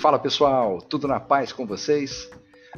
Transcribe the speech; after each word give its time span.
Fala 0.00 0.18
pessoal, 0.18 0.80
tudo 0.80 1.06
na 1.06 1.20
paz 1.20 1.52
com 1.52 1.66
vocês? 1.66 2.30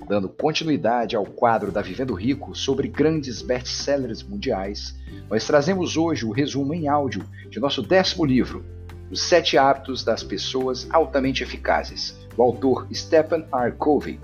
Dando 0.08 0.28
continuidade 0.28 1.14
ao 1.14 1.24
quadro 1.24 1.70
da 1.70 1.80
Vivendo 1.80 2.14
Rico 2.14 2.52
sobre 2.52 2.88
grandes 2.88 3.40
best-sellers 3.40 4.24
mundiais, 4.24 4.98
nós 5.30 5.46
trazemos 5.46 5.96
hoje 5.96 6.26
o 6.26 6.32
resumo 6.32 6.74
em 6.74 6.88
áudio 6.88 7.24
de 7.48 7.60
nosso 7.60 7.80
décimo 7.80 8.24
livro, 8.24 8.64
Os 9.08 9.22
Sete 9.22 9.56
Hábitos 9.56 10.02
das 10.02 10.24
Pessoas 10.24 10.88
Altamente 10.90 11.44
Eficazes, 11.44 12.18
do 12.34 12.42
autor 12.42 12.88
Stephen 12.92 13.46
R. 13.54 13.70
Covey. 13.78 14.18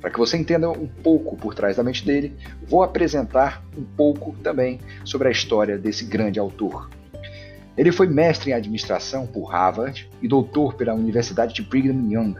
Para 0.00 0.10
que 0.10 0.18
você 0.18 0.36
entenda 0.36 0.68
um 0.68 0.88
pouco 0.88 1.36
por 1.36 1.54
trás 1.54 1.76
da 1.76 1.84
mente 1.84 2.04
dele, 2.04 2.36
vou 2.66 2.82
apresentar 2.82 3.64
um 3.78 3.84
pouco 3.84 4.34
também 4.42 4.80
sobre 5.04 5.28
a 5.28 5.30
história 5.30 5.78
desse 5.78 6.04
grande 6.04 6.40
autor. 6.40 6.90
Ele 7.76 7.92
foi 7.92 8.06
mestre 8.06 8.50
em 8.50 8.54
administração 8.54 9.26
por 9.26 9.44
Harvard 9.46 10.08
e 10.22 10.28
doutor 10.28 10.74
pela 10.74 10.94
Universidade 10.94 11.54
de 11.54 11.62
Brigham 11.62 12.10
Young. 12.10 12.36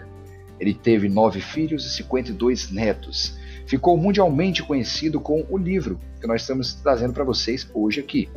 Ele 0.59 0.73
teve 0.73 1.07
nove 1.09 1.41
filhos 1.41 1.85
e 1.85 1.91
52 1.91 2.71
netos. 2.71 3.37
Ficou 3.67 3.99
mundialmente 3.99 4.63
conhecido 4.63 5.21
com 5.21 5.45
o 5.51 5.59
livro 5.59 6.01
que 6.21 6.27
nós 6.27 6.41
estamos 6.41 6.73
trazendo 6.75 7.13
para 7.13 7.25
vocês 7.25 7.69
hoje 7.75 8.01
aqui. 8.01 8.31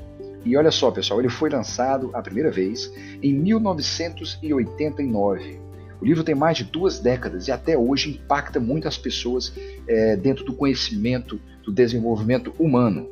E 0.44 0.58
olha 0.58 0.72
só, 0.72 0.92
pessoal, 0.92 1.22
ele 1.22 1.30
foi 1.30 1.50
lançado 1.50 2.09
a 2.14 2.22
primeira 2.22 2.52
vez 2.52 2.94
em 3.22 3.34
1989. 3.34 5.59
O 6.02 6.06
livro 6.06 6.23
tem 6.23 6.36
mais 6.36 6.58
de 6.58 6.64
duas 6.64 7.00
décadas 7.00 7.48
e 7.48 7.52
até 7.52 7.78
hoje 7.78 8.12
impacta 8.12 8.59
muitas 8.59 8.98
pessoas 8.98 9.54
é, 9.88 10.16
dentro 10.16 10.44
do 10.45 10.54
conhecimento 10.54 11.40
do 11.64 11.72
desenvolvimento 11.72 12.54
humano. 12.58 13.08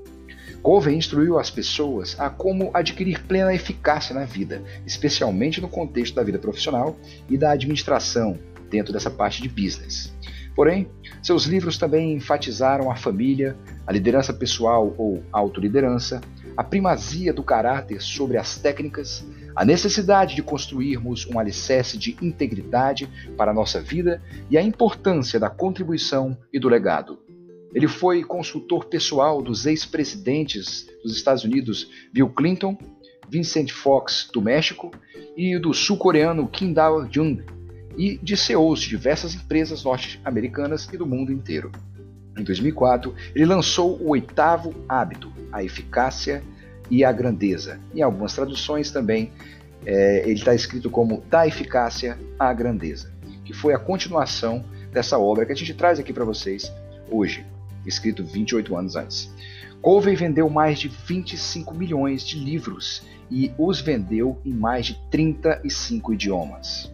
Covey 0.62 0.96
instruiu 0.96 1.40
as 1.40 1.50
pessoas 1.50 2.20
a 2.20 2.30
como 2.30 2.72
adquirir 2.74 3.24
plena 3.24 3.54
eficácia 3.54 4.14
na 4.14 4.26
vida, 4.26 4.62
especialmente 4.86 5.62
no 5.62 5.70
contexto 5.70 6.16
da 6.16 6.24
vida 6.24 6.40
profissional 6.40 6.96
e 7.30 7.38
da 7.38 7.52
administração, 7.52 8.38
dentro 8.70 8.92
dessa 8.92 9.10
parte 9.10 9.42
de 9.42 9.48
business. 9.48 10.14
Porém, 10.56 10.90
seus 11.22 11.46
livros 11.46 11.78
também 11.78 12.14
enfatizaram 12.14 12.90
a 12.90 12.96
família, 12.96 13.56
a 13.86 13.92
liderança 13.92 14.34
pessoal 14.34 14.92
ou 14.98 15.24
autoliderança, 15.32 16.20
a 16.58 16.64
primazia 16.64 17.32
do 17.32 17.44
caráter 17.44 18.02
sobre 18.02 18.38
as 18.38 18.58
técnicas, 18.58 19.24
a 19.56 19.64
necessidade 19.64 20.36
de 20.36 20.42
construirmos 20.42 21.28
um 21.28 21.38
alicerce 21.38 21.96
de 21.96 22.18
integridade 22.22 23.08
para 23.38 23.52
a 23.52 23.54
nossa 23.54 23.80
vida 23.80 24.20
e 24.50 24.58
a 24.58 24.62
importância 24.62 25.40
da 25.40 25.50
contribuição 25.50 26.36
e 26.52 26.60
do 26.60 26.68
legado. 26.68 27.27
Ele 27.78 27.88
foi 27.88 28.24
consultor 28.24 28.86
pessoal 28.86 29.40
dos 29.40 29.68
ex-presidentes 29.68 30.90
dos 31.04 31.16
Estados 31.16 31.44
Unidos 31.44 31.88
Bill 32.12 32.28
Clinton, 32.28 32.76
Vincent 33.30 33.70
Fox 33.72 34.28
do 34.34 34.42
México 34.42 34.90
e 35.38 35.60
do 35.60 35.76
sul-coreano 35.76 36.48
Kim 36.48 36.74
Dae-jung 36.74 37.44
e 37.96 38.18
de 38.18 38.36
CEOs 38.36 38.80
de 38.80 38.90
diversas 38.90 39.36
empresas 39.36 39.84
norte-americanas 39.84 40.90
e 40.92 40.98
do 40.98 41.06
mundo 41.06 41.32
inteiro. 41.32 41.72
Em 42.36 42.44
2004, 42.44 43.14
ele 43.36 43.46
lançou 43.46 44.02
o 44.02 44.10
oitavo 44.10 44.74
hábito, 44.90 45.32
a 45.52 45.64
eficácia 45.64 46.44
e 46.90 47.06
a 47.06 47.12
grandeza. 47.12 47.80
Em 47.94 48.02
algumas 48.02 48.34
traduções 48.34 48.90
também, 48.90 49.32
é, 49.86 50.24
ele 50.24 50.40
está 50.40 50.56
escrito 50.56 50.90
como 50.90 51.24
da 51.30 51.46
eficácia 51.46 52.18
à 52.40 52.52
grandeza, 52.52 53.14
que 53.46 53.54
foi 53.54 53.76
a 53.76 53.80
continuação 53.80 54.66
dessa 54.92 55.20
obra 55.20 55.46
que 55.46 55.52
a 55.52 55.56
gente 55.56 55.76
traz 55.76 56.00
aqui 56.00 56.12
para 56.12 56.26
vocês 56.26 56.74
hoje 57.12 57.46
escrito 57.88 58.24
28 58.24 58.76
anos 58.76 58.96
antes. 58.96 59.34
Covey 59.82 60.16
vendeu 60.16 60.50
mais 60.50 60.80
de 60.80 60.88
25 60.88 61.74
milhões 61.74 62.26
de 62.26 62.38
livros 62.38 63.04
e 63.30 63.52
os 63.58 63.80
vendeu 63.80 64.40
em 64.46 64.54
mais 64.54 64.88
de 64.88 65.00
35 65.10 66.14
idiomas. 66.14 66.92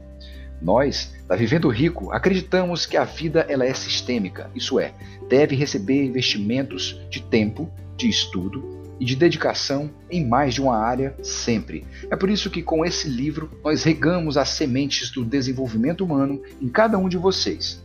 Nós, 0.62 1.14
da 1.28 1.36
Vivendo 1.36 1.68
Rico, 1.68 2.12
acreditamos 2.12 2.86
que 2.86 2.96
a 2.96 3.04
vida 3.04 3.46
ela 3.50 3.66
é 3.66 3.74
sistêmica, 3.74 4.50
isso 4.56 4.80
é, 4.80 4.94
deve 5.30 5.56
receber 5.56 6.06
investimentos 6.06 7.02
de 7.10 7.22
tempo, 7.22 7.70
de 7.98 8.08
estudo 8.08 8.82
e 9.00 9.06
de 9.06 9.16
dedicação 9.16 9.90
em 10.10 10.26
mais 10.26 10.54
de 10.54 10.62
uma 10.62 10.78
área 10.78 11.16
sempre. 11.22 11.86
É 12.10 12.16
por 12.16 12.30
isso 12.30 12.50
que 12.50 12.62
com 12.62 12.86
esse 12.86 13.10
livro 13.10 13.52
nós 13.64 13.84
regamos 13.84 14.38
as 14.38 14.50
sementes 14.50 15.10
do 15.10 15.26
desenvolvimento 15.26 16.06
humano 16.06 16.42
em 16.62 16.70
cada 16.70 16.98
um 16.98 17.10
de 17.10 17.18
vocês 17.18 17.84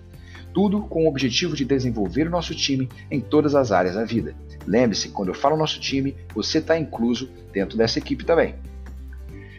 tudo 0.59 0.81
com 0.81 1.05
o 1.05 1.09
objetivo 1.09 1.55
de 1.55 1.65
desenvolver 1.65 2.27
o 2.27 2.31
nosso 2.31 2.53
time 2.53 2.89
em 3.09 3.21
todas 3.21 3.55
as 3.55 3.71
áreas 3.71 3.95
da 3.95 4.05
vida. 4.05 4.35
Lembre-se, 4.67 5.11
quando 5.11 5.29
eu 5.29 5.35
falo 5.35 5.57
nosso 5.57 5.79
time, 5.79 6.17
você 6.35 6.59
está 6.59 6.77
incluso 6.77 7.31
dentro 7.53 7.79
dessa 7.79 8.01
equipe 8.01 8.25
também. 8.25 8.57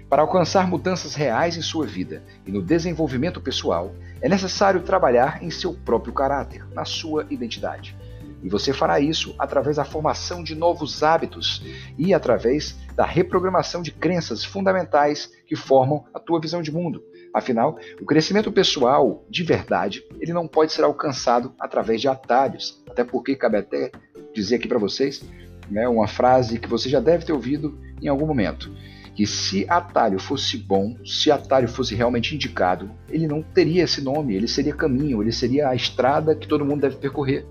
Para 0.10 0.24
alcançar 0.24 0.68
mudanças 0.68 1.16
reais 1.16 1.56
em 1.56 1.62
sua 1.62 1.86
vida 1.86 2.22
e 2.46 2.52
no 2.52 2.62
desenvolvimento 2.62 3.40
pessoal, 3.40 3.96
é 4.22 4.28
necessário 4.28 4.82
trabalhar 4.82 5.42
em 5.42 5.50
seu 5.50 5.74
próprio 5.74 6.12
caráter, 6.12 6.66
na 6.74 6.84
sua 6.84 7.26
identidade. 7.30 7.96
E 8.44 8.50
você 8.50 8.74
fará 8.74 9.00
isso 9.00 9.34
através 9.40 9.78
da 9.78 9.86
formação 9.86 10.44
de 10.44 10.54
novos 10.54 11.02
hábitos 11.02 11.64
e 11.98 12.14
através 12.14 12.76
da 12.94 13.06
reprogramação 13.06 13.82
de 13.82 13.94
crenças 13.94 14.44
fundamentais 14.44 15.32
que 15.48 15.56
formam 15.56 16.04
a 16.14 16.20
tua 16.20 16.42
visão 16.42 16.62
de 16.62 16.74
mundo, 16.74 17.02
Afinal, 17.34 17.78
o 18.02 18.06
crescimento 18.06 18.52
pessoal, 18.52 19.24
de 19.30 19.44
verdade, 19.44 20.04
ele 20.20 20.34
não 20.34 20.48
pode 20.48 20.74
ser 20.74 20.84
alcançado 20.84 21.54
através 21.60 22.02
de 22.02 22.08
atalhos. 22.08 22.84
Até 22.90 23.04
porque 23.04 23.36
cabe 23.36 23.58
até 23.58 23.92
dizer 24.34 24.56
aqui 24.56 24.68
para 24.68 24.80
vocês 24.80 25.24
né, 25.70 25.88
uma 25.88 26.08
frase 26.08 26.60
que 26.60 26.68
você 26.68 26.90
já 26.90 27.00
deve 27.00 27.26
ter 27.26 27.34
ouvido 27.34 27.78
em 28.02 28.08
algum 28.08 28.26
momento. 28.26 28.72
Que 29.14 29.26
se 29.28 29.66
atalho 29.70 30.18
fosse 30.18 30.58
bom, 30.58 30.96
se 31.06 31.30
atalho 31.30 31.68
fosse 31.68 31.94
realmente 31.94 32.34
indicado, 32.34 32.90
ele 33.10 33.28
não 33.28 33.42
teria 33.42 33.84
esse 33.84 34.02
nome, 34.02 34.34
ele 34.34 34.48
seria 34.48 34.74
caminho, 34.74 35.22
ele 35.22 35.32
seria 35.32 35.70
a 35.70 35.76
estrada 35.76 36.36
que 36.36 36.48
todo 36.48 36.66
mundo 36.66 36.82
deve 36.82 36.96
percorrer, 36.96 37.46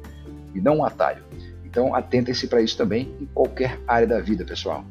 e 0.54 0.60
não 0.60 0.78
um 0.78 0.84
atalho. 0.84 1.22
Então 1.64 1.94
atentem-se 1.94 2.46
para 2.46 2.62
isso 2.62 2.76
também 2.76 3.14
em 3.20 3.26
qualquer 3.26 3.78
área 3.86 4.06
da 4.06 4.18
vida, 4.18 4.44
pessoal. 4.44 4.84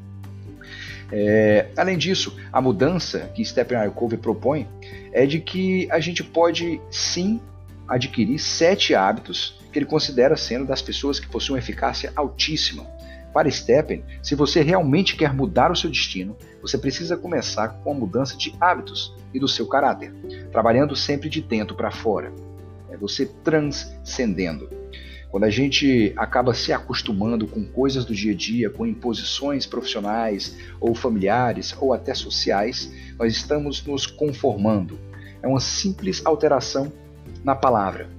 É, 1.11 1.67
além 1.77 1.97
disso, 1.97 2.35
a 2.51 2.61
mudança 2.61 3.31
que 3.33 3.43
Stephen 3.43 3.89
Covey 3.91 4.17
propõe 4.17 4.67
é 5.11 5.25
de 5.25 5.39
que 5.39 5.87
a 5.89 5.99
gente 5.99 6.23
pode 6.23 6.81
sim 6.91 7.39
adquirir 7.87 8.39
sete 8.39 8.93
hábitos 8.93 9.57
que 9.71 9.79
ele 9.79 9.85
considera 9.85 10.35
sendo 10.35 10.65
das 10.65 10.81
pessoas 10.81 11.19
que 11.19 11.27
possuem 11.27 11.59
eficácia 11.59 12.11
altíssima. 12.15 12.85
Para 13.33 13.49
Stephen, 13.51 14.03
se 14.23 14.35
você 14.35 14.61
realmente 14.61 15.15
quer 15.15 15.33
mudar 15.33 15.71
o 15.71 15.75
seu 15.75 15.89
destino, 15.89 16.35
você 16.61 16.77
precisa 16.77 17.15
começar 17.15 17.69
com 17.83 17.91
a 17.91 17.95
mudança 17.95 18.35
de 18.35 18.53
hábitos 18.59 19.13
e 19.33 19.39
do 19.39 19.47
seu 19.47 19.67
caráter, 19.67 20.11
trabalhando 20.51 20.95
sempre 20.95 21.29
de 21.29 21.41
dentro 21.41 21.75
para 21.75 21.91
fora. 21.91 22.33
É 22.89 22.97
você 22.97 23.25
transcendendo. 23.43 24.69
Quando 25.37 25.43
a 25.43 25.51
gente 25.51 26.13
acaba 26.17 26.51
se 26.51 26.73
acostumando 26.73 27.45
com 27.45 27.63
coisas 27.63 28.03
do 28.03 28.15
dia 28.15 28.31
a 28.31 28.35
dia, 28.35 28.71
com 28.71 28.87
imposições 28.87 29.67
profissionais 29.67 30.57
ou 30.79 30.95
familiares 30.95 31.77
ou 31.79 31.93
até 31.93 32.15
sociais, 32.15 32.91
nós 33.19 33.33
estamos 33.33 33.85
nos 33.85 34.07
conformando. 34.07 34.97
É 35.39 35.47
uma 35.47 35.59
simples 35.59 36.25
alteração 36.25 36.91
na 37.43 37.53
palavra. 37.53 38.09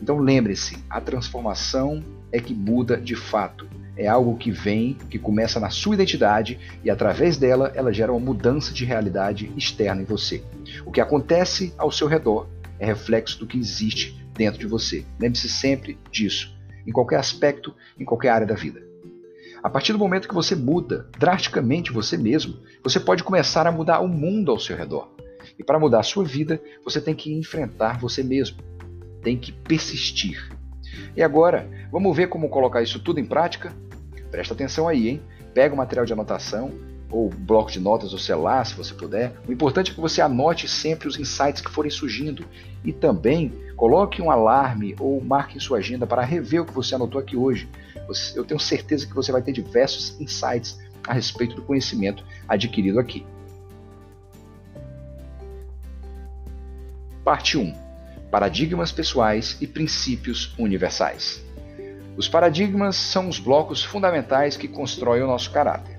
Então 0.00 0.16
lembre-se, 0.16 0.78
a 0.88 0.98
transformação 0.98 2.02
é 2.32 2.40
que 2.40 2.54
muda 2.54 2.96
de 2.96 3.16
fato. 3.16 3.68
É 3.94 4.08
algo 4.08 4.38
que 4.38 4.50
vem, 4.50 4.96
que 5.10 5.18
começa 5.18 5.60
na 5.60 5.68
sua 5.68 5.92
identidade 5.92 6.58
e 6.82 6.88
através 6.88 7.36
dela 7.36 7.70
ela 7.74 7.92
gera 7.92 8.12
uma 8.12 8.32
mudança 8.32 8.72
de 8.72 8.86
realidade 8.86 9.52
externa 9.58 10.00
em 10.00 10.06
você. 10.06 10.42
O 10.86 10.90
que 10.90 11.02
acontece 11.02 11.74
ao 11.76 11.92
seu 11.92 12.08
redor 12.08 12.48
é 12.78 12.86
reflexo 12.86 13.38
do 13.38 13.46
que 13.46 13.58
existe 13.58 14.18
dentro 14.32 14.58
de 14.58 14.66
você. 14.66 15.04
Lembre-se 15.20 15.50
sempre 15.50 15.98
disso, 16.10 16.61
em 16.86 16.92
qualquer 16.92 17.18
aspecto, 17.18 17.74
em 17.98 18.04
qualquer 18.04 18.30
área 18.30 18.46
da 18.46 18.54
vida. 18.54 18.82
A 19.62 19.70
partir 19.70 19.92
do 19.92 19.98
momento 19.98 20.28
que 20.28 20.34
você 20.34 20.56
muda 20.56 21.08
drasticamente 21.18 21.92
você 21.92 22.16
mesmo, 22.16 22.58
você 22.82 22.98
pode 22.98 23.22
começar 23.22 23.66
a 23.66 23.72
mudar 23.72 24.00
o 24.00 24.08
mundo 24.08 24.50
ao 24.50 24.58
seu 24.58 24.76
redor. 24.76 25.08
E 25.58 25.62
para 25.62 25.78
mudar 25.78 26.00
a 26.00 26.04
sua 26.04 26.24
vida, 26.24 26.60
você 26.84 27.00
tem 27.00 27.14
que 27.14 27.32
enfrentar 27.32 28.00
você 28.00 28.22
mesmo. 28.22 28.58
Tem 29.22 29.36
que 29.36 29.52
persistir. 29.52 30.50
E 31.16 31.22
agora, 31.22 31.68
vamos 31.92 32.16
ver 32.16 32.28
como 32.28 32.48
colocar 32.48 32.82
isso 32.82 32.98
tudo 32.98 33.20
em 33.20 33.24
prática? 33.24 33.72
Presta 34.30 34.54
atenção 34.54 34.88
aí, 34.88 35.08
hein? 35.08 35.22
Pega 35.54 35.74
o 35.74 35.76
material 35.76 36.04
de 36.04 36.12
anotação, 36.12 36.72
ou 37.12 37.28
bloco 37.28 37.70
de 37.70 37.78
notas 37.78 38.12
ou 38.14 38.18
celular, 38.18 38.64
se 38.64 38.74
você 38.74 38.94
puder. 38.94 39.34
O 39.46 39.52
importante 39.52 39.90
é 39.92 39.94
que 39.94 40.00
você 40.00 40.22
anote 40.22 40.66
sempre 40.66 41.06
os 41.06 41.18
insights 41.18 41.60
que 41.60 41.70
forem 41.70 41.90
surgindo 41.90 42.46
e 42.82 42.92
também 42.92 43.52
coloque 43.76 44.22
um 44.22 44.30
alarme 44.30 44.96
ou 44.98 45.22
marque 45.22 45.58
em 45.58 45.60
sua 45.60 45.78
agenda 45.78 46.06
para 46.06 46.24
rever 46.24 46.62
o 46.62 46.64
que 46.64 46.72
você 46.72 46.94
anotou 46.94 47.20
aqui 47.20 47.36
hoje. 47.36 47.68
Eu 48.34 48.44
tenho 48.44 48.58
certeza 48.58 49.06
que 49.06 49.14
você 49.14 49.30
vai 49.30 49.42
ter 49.42 49.52
diversos 49.52 50.18
insights 50.18 50.80
a 51.06 51.12
respeito 51.12 51.54
do 51.54 51.62
conhecimento 51.62 52.24
adquirido 52.48 52.98
aqui. 52.98 53.26
Parte 57.22 57.58
1: 57.58 57.74
Paradigmas 58.30 58.90
pessoais 58.90 59.58
e 59.60 59.66
princípios 59.66 60.54
universais. 60.58 61.44
Os 62.16 62.28
paradigmas 62.28 62.96
são 62.96 63.28
os 63.28 63.38
blocos 63.38 63.84
fundamentais 63.84 64.56
que 64.56 64.68
constroem 64.68 65.22
o 65.22 65.26
nosso 65.26 65.50
caráter. 65.50 65.91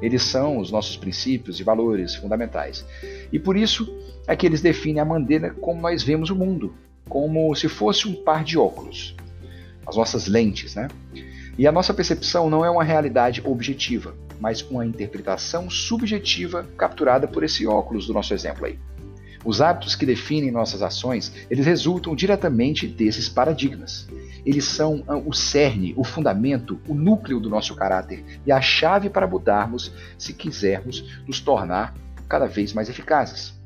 Eles 0.00 0.22
são 0.22 0.58
os 0.58 0.70
nossos 0.70 0.96
princípios 0.96 1.60
e 1.60 1.62
valores 1.62 2.14
fundamentais. 2.14 2.84
E 3.32 3.38
por 3.38 3.56
isso 3.56 3.92
é 4.26 4.34
que 4.34 4.46
eles 4.46 4.60
definem 4.60 5.00
a 5.00 5.04
maneira 5.04 5.50
como 5.50 5.80
nós 5.80 6.02
vemos 6.02 6.30
o 6.30 6.36
mundo, 6.36 6.74
como 7.08 7.54
se 7.54 7.68
fosse 7.68 8.08
um 8.08 8.14
par 8.14 8.44
de 8.44 8.56
óculos, 8.56 9.14
as 9.86 9.96
nossas 9.96 10.26
lentes, 10.26 10.74
né? 10.74 10.88
E 11.58 11.66
a 11.66 11.72
nossa 11.72 11.92
percepção 11.92 12.48
não 12.48 12.64
é 12.64 12.70
uma 12.70 12.84
realidade 12.84 13.42
objetiva, 13.44 14.14
mas 14.40 14.62
uma 14.62 14.86
interpretação 14.86 15.68
subjetiva 15.68 16.66
capturada 16.76 17.28
por 17.28 17.44
esse 17.44 17.66
óculos 17.66 18.06
do 18.06 18.14
nosso 18.14 18.32
exemplo 18.32 18.64
aí. 18.64 18.78
Os 19.44 19.60
hábitos 19.60 19.94
que 19.94 20.06
definem 20.06 20.50
nossas 20.50 20.82
ações, 20.82 21.32
eles 21.50 21.66
resultam 21.66 22.14
diretamente 22.14 22.86
desses 22.86 23.28
paradigmas. 23.28 24.06
Eles 24.44 24.64
são 24.64 25.04
ah, 25.06 25.16
o 25.16 25.32
cerne, 25.32 25.94
o 25.96 26.04
fundamento, 26.04 26.80
o 26.88 26.94
núcleo 26.94 27.40
do 27.40 27.50
nosso 27.50 27.74
caráter 27.74 28.24
e 28.46 28.52
a 28.52 28.60
chave 28.60 29.10
para 29.10 29.26
mudarmos 29.26 29.92
se 30.18 30.32
quisermos 30.32 31.22
nos 31.26 31.40
tornar 31.40 31.94
cada 32.28 32.46
vez 32.46 32.72
mais 32.72 32.88
eficazes. 32.88 33.58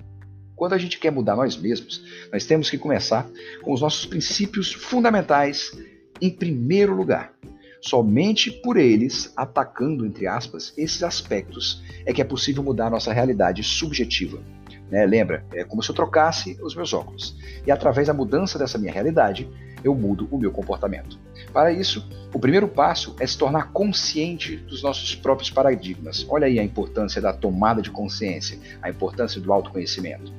Quando 0.57 0.73
a 0.73 0.79
gente 0.79 0.99
quer 0.99 1.11
mudar 1.11 1.37
nós 1.37 1.57
mesmos, 1.57 2.03
nós 2.33 2.47
temos 2.47 2.71
que 2.71 2.79
começar 2.79 3.27
com 3.63 3.73
os 3.73 3.81
nossos 3.81 4.07
princípios 4.07 4.73
fundamentais 4.73 5.73
em 6.21 6.31
primeiro 6.31 6.95
lugar. 6.95 7.33
Somente 7.81 8.51
por 8.51 8.79
eles, 8.79 9.33
atacando, 9.37 10.07
entre 10.07 10.27
aspas, 10.27 10.73
esses 10.77 11.03
aspectos, 11.03 11.83
é 12.07 12.13
que 12.15 12.23
é 12.23 12.25
possível 12.25 12.63
mudar 12.63 12.89
nossa 12.89 13.13
realidade 13.13 13.63
subjetiva. 13.63 14.41
Né? 14.91 15.05
Lembra, 15.07 15.45
é 15.53 15.65
como 15.65 15.83
se 15.83 15.91
eu 15.91 15.95
trocasse 15.95 16.59
os 16.63 16.75
meus 16.75 16.93
óculos. 16.93 17.37
E 17.67 17.71
através 17.71 18.07
da 18.07 18.15
mudança 18.15 18.59
dessa 18.59 18.79
minha 18.79 18.93
realidade, 18.93 19.49
eu 19.83 19.95
mudo 19.95 20.27
o 20.31 20.39
meu 20.39 20.51
comportamento. 20.51 21.19
Para 21.53 21.71
isso, 21.71 22.09
o 22.33 22.39
primeiro 22.39 22.67
passo 22.67 23.15
é 23.21 23.27
se 23.27 23.37
tornar 23.37 23.71
consciente 23.73 24.57
dos 24.57 24.83
nossos 24.83 25.15
próprios 25.15 25.51
paradigmas. 25.51 26.27
Olha 26.29 26.47
aí 26.47 26.59
a 26.59 26.65
importância 26.65 27.21
da 27.21 27.33
tomada 27.33 27.83
de 27.83 27.91
consciência, 27.91 28.59
a 28.83 28.89
importância 28.89 29.41
do 29.41 29.53
autoconhecimento. 29.53 30.33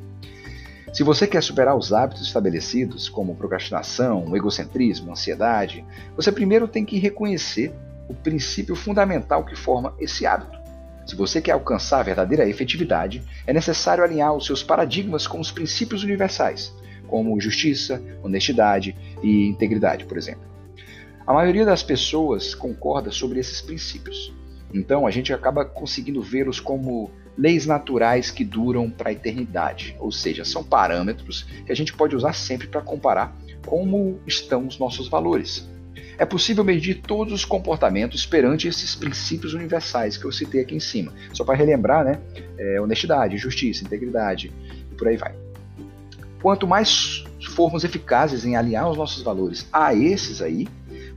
Se 0.91 1.03
você 1.03 1.27
quer 1.27 1.43
superar 1.43 1.75
os 1.75 1.91
hábitos 1.91 2.25
estabelecidos, 2.25 3.09
como 3.09 3.35
procrastinação, 3.35 4.33
egocentrismo, 4.35 5.11
ansiedade, 5.11 5.85
você 6.15 6.31
primeiro 6.31 6.67
tem 6.67 6.85
que 6.85 6.97
reconhecer 6.97 7.73
o 8.07 8.13
princípio 8.13 8.75
fundamental 8.75 9.43
que 9.43 9.55
forma 9.55 9.93
esse 9.99 10.25
hábito. 10.25 10.57
Se 11.05 11.15
você 11.15 11.39
quer 11.39 11.51
alcançar 11.51 11.99
a 11.99 12.03
verdadeira 12.03 12.49
efetividade, 12.49 13.23
é 13.45 13.53
necessário 13.53 14.03
alinhar 14.03 14.33
os 14.33 14.45
seus 14.45 14.63
paradigmas 14.63 15.27
com 15.27 15.39
os 15.39 15.51
princípios 15.51 16.03
universais, 16.03 16.73
como 17.07 17.39
justiça, 17.39 18.01
honestidade 18.23 18.95
e 19.21 19.47
integridade, 19.47 20.05
por 20.05 20.17
exemplo. 20.17 20.43
A 21.27 21.33
maioria 21.33 21.65
das 21.65 21.83
pessoas 21.83 22.55
concorda 22.55 23.11
sobre 23.11 23.39
esses 23.39 23.61
princípios. 23.61 24.33
Então 24.73 25.05
a 25.05 25.11
gente 25.11 25.31
acaba 25.31 25.63
conseguindo 25.63 26.21
vê-los 26.21 26.59
como 26.59 27.11
leis 27.37 27.65
naturais 27.65 28.31
que 28.31 28.43
duram 28.43 28.89
para 28.89 29.09
a 29.09 29.13
eternidade, 29.13 29.95
ou 29.99 30.11
seja, 30.11 30.43
são 30.43 30.63
parâmetros 30.63 31.43
que 31.65 31.71
a 31.71 31.75
gente 31.75 31.93
pode 31.93 32.15
usar 32.15 32.33
sempre 32.33 32.67
para 32.67 32.81
comparar 32.81 33.35
como 33.65 34.19
estão 34.25 34.65
os 34.67 34.79
nossos 34.79 35.07
valores. 35.07 35.67
É 36.17 36.25
possível 36.25 36.63
medir 36.63 37.01
todos 37.01 37.33
os 37.33 37.43
comportamentos 37.43 38.25
perante 38.25 38.67
esses 38.67 38.95
princípios 38.95 39.53
universais 39.53 40.17
que 40.17 40.25
eu 40.25 40.31
citei 40.31 40.61
aqui 40.61 40.75
em 40.75 40.79
cima. 40.79 41.13
Só 41.33 41.43
para 41.43 41.55
relembrar, 41.55 42.05
né? 42.05 42.21
É, 42.57 42.79
honestidade, 42.79 43.37
justiça, 43.37 43.83
integridade 43.83 44.51
e 44.91 44.95
por 44.95 45.07
aí 45.07 45.17
vai. 45.17 45.35
Quanto 46.41 46.67
mais 46.67 47.23
formos 47.55 47.83
eficazes 47.83 48.45
em 48.45 48.55
alinhar 48.55 48.89
os 48.89 48.97
nossos 48.97 49.23
valores 49.23 49.67
a 49.71 49.93
esses 49.93 50.41
aí, 50.41 50.67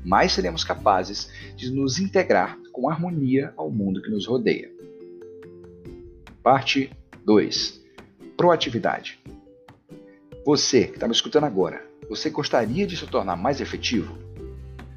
mais 0.05 0.33
seremos 0.33 0.65
capazes 0.65 1.31
de 1.56 1.71
nos 1.71 1.99
integrar 1.99 2.59
com 2.73 2.89
harmonia 2.89 3.53
ao 3.56 3.71
mundo 3.71 4.00
que 4.00 4.11
nos 4.11 4.27
rodeia. 4.27 4.71
Parte 6.43 6.91
2. 7.25 7.81
Proatividade. 8.37 9.21
Você 10.47 10.87
que 10.87 10.95
está 10.95 11.06
me 11.06 11.12
escutando 11.12 11.45
agora, 11.45 11.85
você 12.09 12.31
gostaria 12.31 12.87
de 12.87 12.97
se 12.97 13.06
tornar 13.06 13.37
mais 13.37 13.61
efetivo? 13.61 14.17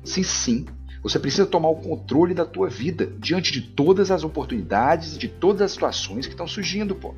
Se 0.03 0.23
sim, 0.23 0.65
você 1.03 1.17
precisa 1.17 1.45
tomar 1.45 1.69
o 1.69 1.75
controle 1.75 2.33
da 2.33 2.45
tua 2.45 2.69
vida 2.69 3.11
diante 3.19 3.51
de 3.51 3.61
todas 3.61 4.11
as 4.11 4.23
oportunidades, 4.23 5.17
de 5.17 5.27
todas 5.27 5.61
as 5.61 5.71
situações 5.71 6.25
que 6.25 6.33
estão 6.33 6.47
surgindo, 6.47 6.95
pô. 6.95 7.15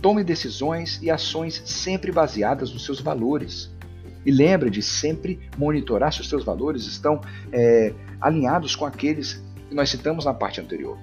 Tome 0.00 0.24
decisões 0.24 0.98
e 1.02 1.10
ações 1.10 1.62
sempre 1.66 2.10
baseadas 2.10 2.72
nos 2.72 2.84
seus 2.84 3.00
valores. 3.00 3.70
E 4.24 4.30
lembre 4.30 4.70
de 4.70 4.82
sempre 4.82 5.40
monitorar 5.58 6.12
se 6.12 6.20
os 6.20 6.28
seus 6.28 6.44
valores 6.44 6.86
estão 6.86 7.20
é, 7.52 7.92
alinhados 8.20 8.76
com 8.76 8.84
aqueles 8.84 9.42
que 9.68 9.74
nós 9.74 9.90
citamos 9.90 10.24
na 10.24 10.34
parte 10.34 10.60
anterior 10.60 10.98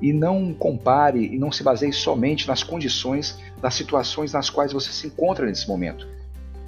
e 0.00 0.12
não 0.12 0.52
compare 0.52 1.24
e 1.24 1.38
não 1.38 1.50
se 1.50 1.62
baseie 1.62 1.92
somente 1.92 2.46
nas 2.46 2.62
condições 2.62 3.38
das 3.60 3.74
situações 3.74 4.32
nas 4.32 4.50
quais 4.50 4.72
você 4.72 4.90
se 4.90 5.06
encontra 5.06 5.46
nesse 5.46 5.66
momento. 5.68 6.06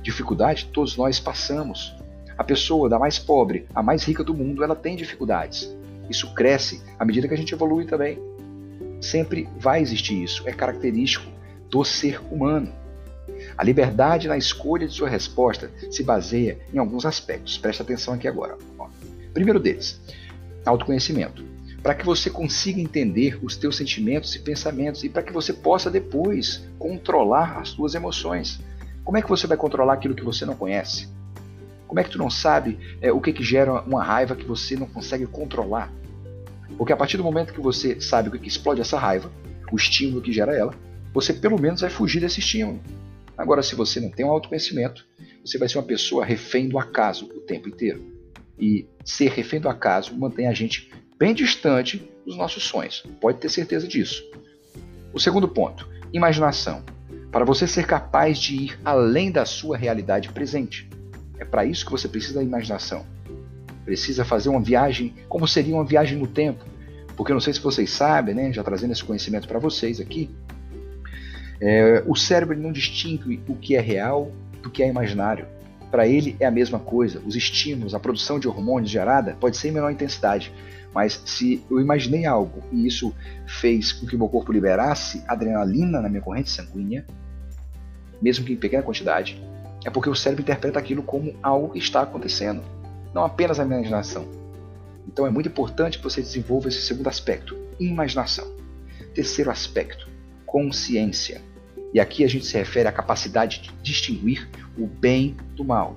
Dificuldade 0.03 0.71
todos 0.73 0.97
nós 0.97 1.21
passamos. 1.21 1.95
A 2.39 2.45
pessoa 2.45 2.89
da 2.89 3.01
mais 3.01 3.19
pobre 3.19 3.67
à 3.75 3.83
mais 3.83 4.05
rica 4.05 4.23
do 4.23 4.33
mundo, 4.33 4.63
ela 4.63 4.77
tem 4.77 4.95
dificuldades. 4.95 5.69
Isso 6.09 6.33
cresce 6.35 6.81
à 6.97 7.05
medida 7.05 7.27
que 7.27 7.35
a 7.35 7.37
gente 7.37 7.53
evolui 7.53 7.85
também. 7.85 8.19
Sempre 9.01 9.49
vai 9.59 9.83
existir 9.83 10.23
isso, 10.23 10.49
é 10.49 10.53
característico 10.53 11.29
do 11.69 11.85
ser 11.85 12.21
humano. 12.31 12.73
A 13.57 13.65
liberdade 13.65 14.29
na 14.29 14.39
escolha 14.39 14.87
de 14.87 14.95
sua 14.95 15.09
resposta 15.09 15.71
se 15.91 16.05
baseia 16.05 16.59
em 16.73 16.79
alguns 16.79 17.05
aspectos. 17.05 17.59
Preste 17.59 17.83
atenção 17.83 18.15
aqui 18.15 18.29
agora. 18.29 18.57
Primeiro 19.35 19.59
deles, 19.61 20.01
autoconhecimento 20.65 21.45
para 21.83 21.95
que 21.95 22.05
você 22.05 22.29
consiga 22.29 22.81
entender 22.81 23.39
os 23.43 23.57
teus 23.57 23.77
sentimentos 23.77 24.35
e 24.35 24.41
pensamentos 24.41 25.05
e 25.05 25.09
para 25.09 25.23
que 25.23 25.33
você 25.33 25.53
possa 25.53 25.91
depois 25.91 26.67
controlar 26.79 27.59
as 27.59 27.71
suas 27.71 27.95
emoções. 27.95 28.61
Como 29.05 29.17
é 29.17 29.23
que 29.23 29.29
você 29.29 29.47
vai 29.47 29.57
controlar 29.57 29.95
aquilo 29.95 30.15
que 30.15 30.25
você 30.25 30.45
não 30.45 30.57
conhece? 30.57 31.09
Como 31.89 31.99
é 31.99 32.05
que 32.05 32.11
tu 32.11 32.19
não 32.19 32.29
sabe 32.29 32.79
é, 33.01 33.11
o 33.11 33.21
que, 33.21 33.33
que 33.33 33.43
gera 33.43 33.81
uma 33.81 34.05
raiva 34.05 34.37
que 34.37 34.45
você 34.45 34.77
não 34.77 34.87
consegue 34.87 35.27
controlar? 35.27 35.91
Porque 36.77 36.93
a 36.93 36.97
partir 36.97 37.17
do 37.17 37.25
momento 37.25 37.55
que 37.55 37.61
você 37.61 37.99
sabe 38.01 38.29
o 38.29 38.33
que, 38.33 38.39
que 38.39 38.49
explode 38.49 38.81
essa 38.81 38.99
raiva, 38.99 39.33
o 39.73 39.77
estímulo 39.77 40.21
que 40.21 40.31
gera 40.31 40.55
ela, 40.55 40.75
você 41.15 41.33
pelo 41.33 41.59
menos 41.59 41.81
vai 41.81 41.89
fugir 41.89 42.21
desse 42.21 42.41
estímulo. 42.41 42.81
Agora, 43.37 43.63
se 43.63 43.75
você 43.75 44.01
não 44.01 44.11
tem 44.11 44.27
um 44.27 44.31
autoconhecimento, 44.31 45.07
você 45.45 45.57
vai 45.57 45.69
ser 45.69 45.79
uma 45.79 45.85
pessoa 45.85 46.25
refém 46.25 46.69
do 46.69 46.79
acaso 46.79 47.25
o 47.25 47.41
tempo 47.41 47.69
inteiro. 47.69 48.05
E 48.59 48.87
ser 49.05 49.31
refém 49.31 49.61
do 49.61 49.69
acaso 49.69 50.15
mantém 50.15 50.47
a 50.47 50.53
gente 50.53 50.91
bem 51.19 51.33
distante 51.33 52.11
dos 52.27 52.37
nossos 52.37 52.65
sonhos. 52.65 53.03
Pode 53.21 53.39
ter 53.39 53.49
certeza 53.49 53.89
disso. 53.89 54.23
O 55.13 55.19
segundo 55.19 55.49
ponto, 55.49 55.89
imaginação. 56.13 56.85
Para 57.33 57.45
você 57.45 57.67
ser 57.67 57.87
capaz 57.87 58.39
de 58.39 58.57
ir 58.57 58.81
além 58.85 59.31
da 59.31 59.45
sua 59.45 59.77
realidade 59.77 60.29
presente. 60.31 60.88
É 61.39 61.45
para 61.45 61.65
isso 61.65 61.85
que 61.85 61.91
você 61.91 62.09
precisa 62.09 62.35
da 62.35 62.43
imaginação. 62.43 63.05
Precisa 63.85 64.25
fazer 64.25 64.49
uma 64.49 64.61
viagem, 64.61 65.15
como 65.29 65.47
seria 65.47 65.75
uma 65.75 65.85
viagem 65.85 66.19
no 66.19 66.27
tempo. 66.27 66.65
Porque 67.17 67.33
eu 67.33 67.35
não 67.35 67.41
sei 67.41 67.53
se 67.53 67.61
vocês 67.61 67.91
sabem, 67.91 68.35
né, 68.35 68.53
já 68.53 68.63
trazendo 68.63 68.93
esse 68.93 69.03
conhecimento 69.03 69.49
para 69.49 69.59
vocês 69.59 70.01
aqui, 70.01 70.31
é, 71.61 72.03
o 72.07 72.15
cérebro 72.15 72.57
não 72.57 72.71
distingue 72.71 73.43
o 73.49 73.55
que 73.55 73.75
é 73.75 73.81
real 73.81 74.31
do 74.63 74.71
que 74.71 74.83
é 74.83 74.89
imaginário. 74.89 75.47
Para 75.91 76.07
ele 76.07 76.37
é 76.39 76.47
a 76.47 76.51
mesma 76.51 76.79
coisa. 76.79 77.21
Os 77.25 77.35
estímulos, 77.35 77.95
a 77.95 78.01
produção 78.01 78.39
de 78.39 78.47
hormônios 78.47 78.91
gerada 78.91 79.37
pode 79.41 79.57
ser 79.57 79.69
em 79.69 79.73
menor 79.73 79.91
intensidade, 79.91 80.53
mas 80.95 81.23
se 81.25 81.63
eu 81.71 81.81
imaginei 81.81 82.27
algo 82.27 82.63
e 82.73 82.87
isso 82.87 83.15
fez 83.47 83.93
com 83.93 84.07
que 84.07 84.17
meu 84.17 84.29
corpo 84.29 84.53
liberasse 84.53 85.25
adrenalina 85.27 86.01
na 86.01 86.09
minha 86.09 86.23
corrente 86.23 86.51
sanguínea, 86.51 87.07
mesmo 88.21 88.45
que 88.45 88.53
em 88.53 88.57
pequena 88.57 88.83
quantidade, 88.83 89.41
é 89.85 89.91
porque 89.91 90.11
o 90.11 90.15
cérebro 90.15 90.43
interpreta 90.43 90.79
aquilo 90.79 91.03
como 91.03 91.35
algo 91.43 91.71
que 91.71 91.79
está 91.79 92.03
acontecendo, 92.03 92.63
não 93.15 93.25
apenas 93.25 93.59
a 93.59 93.65
imaginação. 93.65 94.27
Então 95.07 95.27
é 95.27 95.31
muito 95.31 95.49
importante 95.49 95.99
que 95.99 96.05
você 96.05 96.21
desenvolva 96.21 96.69
esse 96.69 96.83
segundo 96.83 97.09
aspecto, 97.09 97.57
imaginação. 97.79 98.47
Terceiro 99.15 99.51
aspecto, 99.51 100.09
consciência. 100.45 101.41
E 101.95 102.01
aqui 102.01 102.25
a 102.25 102.29
gente 102.29 102.45
se 102.45 102.57
refere 102.59 102.89
à 102.89 102.93
capacidade 102.93 103.63
de 103.63 103.73
distinguir 103.83 104.49
o 104.77 104.87
bem 104.87 105.37
do 105.55 105.65
mal. 105.65 105.97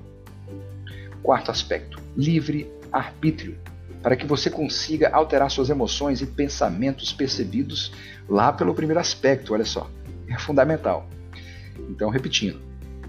Quarto 1.22 1.52
aspecto, 1.52 2.00
livre 2.16 2.72
arbítrio 2.92 3.58
para 4.02 4.16
que 4.16 4.26
você 4.26 4.50
consiga 4.50 5.10
alterar 5.10 5.50
suas 5.52 5.70
emoções 5.70 6.22
e 6.22 6.26
pensamentos 6.26 7.14
percebidos 7.14 7.92
lá 8.28 8.52
pelo 8.52 8.74
primeiro 8.74 9.00
aspecto, 9.00 9.54
olha 9.54 9.66
só. 9.66 9.90
É 10.28 10.38
fundamental. 10.40 11.08
Então, 11.90 12.10
repetindo, 12.10 12.60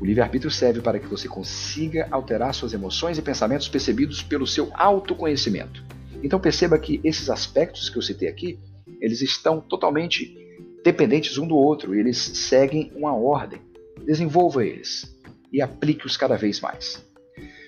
o 0.02 0.04
livre-arbítrio 0.04 0.50
serve 0.50 0.80
para 0.80 0.99
que 0.99 1.06
você 1.06 1.28
consiga 1.28 2.09
alterar 2.11 2.52
suas 2.52 2.73
emoções 2.73 3.18
e 3.18 3.23
pensamentos 3.23 3.68
percebidos 3.68 4.21
pelo 4.21 4.49
seu 4.49 4.68
autoconhecimento. 4.75 5.80
Então 6.25 6.40
perceba 6.40 6.76
que 6.76 7.00
esses 7.04 7.30
aspectos 7.30 7.88
que 7.88 7.97
eu 7.97 8.02
citei 8.02 8.28
aqui, 8.28 8.59
eles 9.00 9.23
estão 9.23 9.61
totalmente 9.61 10.37
dependentes 10.85 11.38
um 11.38 11.47
do 11.47 11.54
outro, 11.54 11.94
eles 11.94 12.18
seguem 12.18 12.90
uma 12.97 13.14
ordem. 13.14 13.61
Desenvolva 14.04 14.66
eles 14.66 15.16
e 15.52 15.62
aplique-os 15.62 16.16
cada 16.16 16.37
vez 16.37 16.61
mais. 16.61 17.00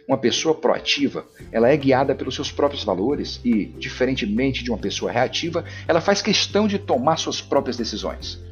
Uma 0.08 0.18
pessoa 0.18 0.56
proativa, 0.56 1.24
ela 1.52 1.68
é 1.68 1.76
guiada 1.76 2.16
pelos 2.16 2.34
seus 2.34 2.50
próprios 2.50 2.82
valores 2.82 3.40
e, 3.44 3.66
diferentemente 3.78 4.64
de 4.64 4.72
uma 4.72 4.78
pessoa 4.78 5.12
reativa, 5.12 5.64
ela 5.86 6.00
faz 6.00 6.20
questão 6.20 6.66
de 6.66 6.80
tomar 6.80 7.16
suas 7.16 7.40
próprias 7.40 7.76
decisões. 7.76 8.42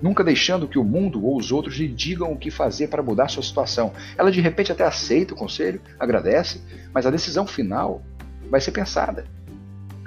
Nunca 0.00 0.24
deixando 0.24 0.66
que 0.66 0.78
o 0.78 0.84
mundo 0.84 1.24
ou 1.24 1.36
os 1.36 1.52
outros 1.52 1.76
lhe 1.76 1.88
digam 1.88 2.32
o 2.32 2.36
que 2.36 2.50
fazer 2.50 2.88
para 2.88 3.02
mudar 3.02 3.28
sua 3.28 3.42
situação. 3.42 3.92
Ela 4.16 4.30
de 4.30 4.40
repente 4.40 4.72
até 4.72 4.84
aceita 4.84 5.34
o 5.34 5.36
conselho, 5.36 5.80
agradece, 5.98 6.62
mas 6.92 7.06
a 7.06 7.10
decisão 7.10 7.46
final 7.46 8.02
vai 8.50 8.60
ser 8.60 8.72
pensada. 8.72 9.26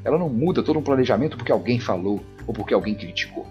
Ela 0.04 0.18
não 0.18 0.30
muda 0.30 0.64
todo 0.64 0.80
um 0.80 0.84
planejamento 0.84 1.38
porque 1.38 1.52
alguém 1.52 1.80
falou 1.80 2.24
ou 2.48 2.54
porque 2.54 2.74
alguém 2.74 2.96
criticou. 2.96 3.48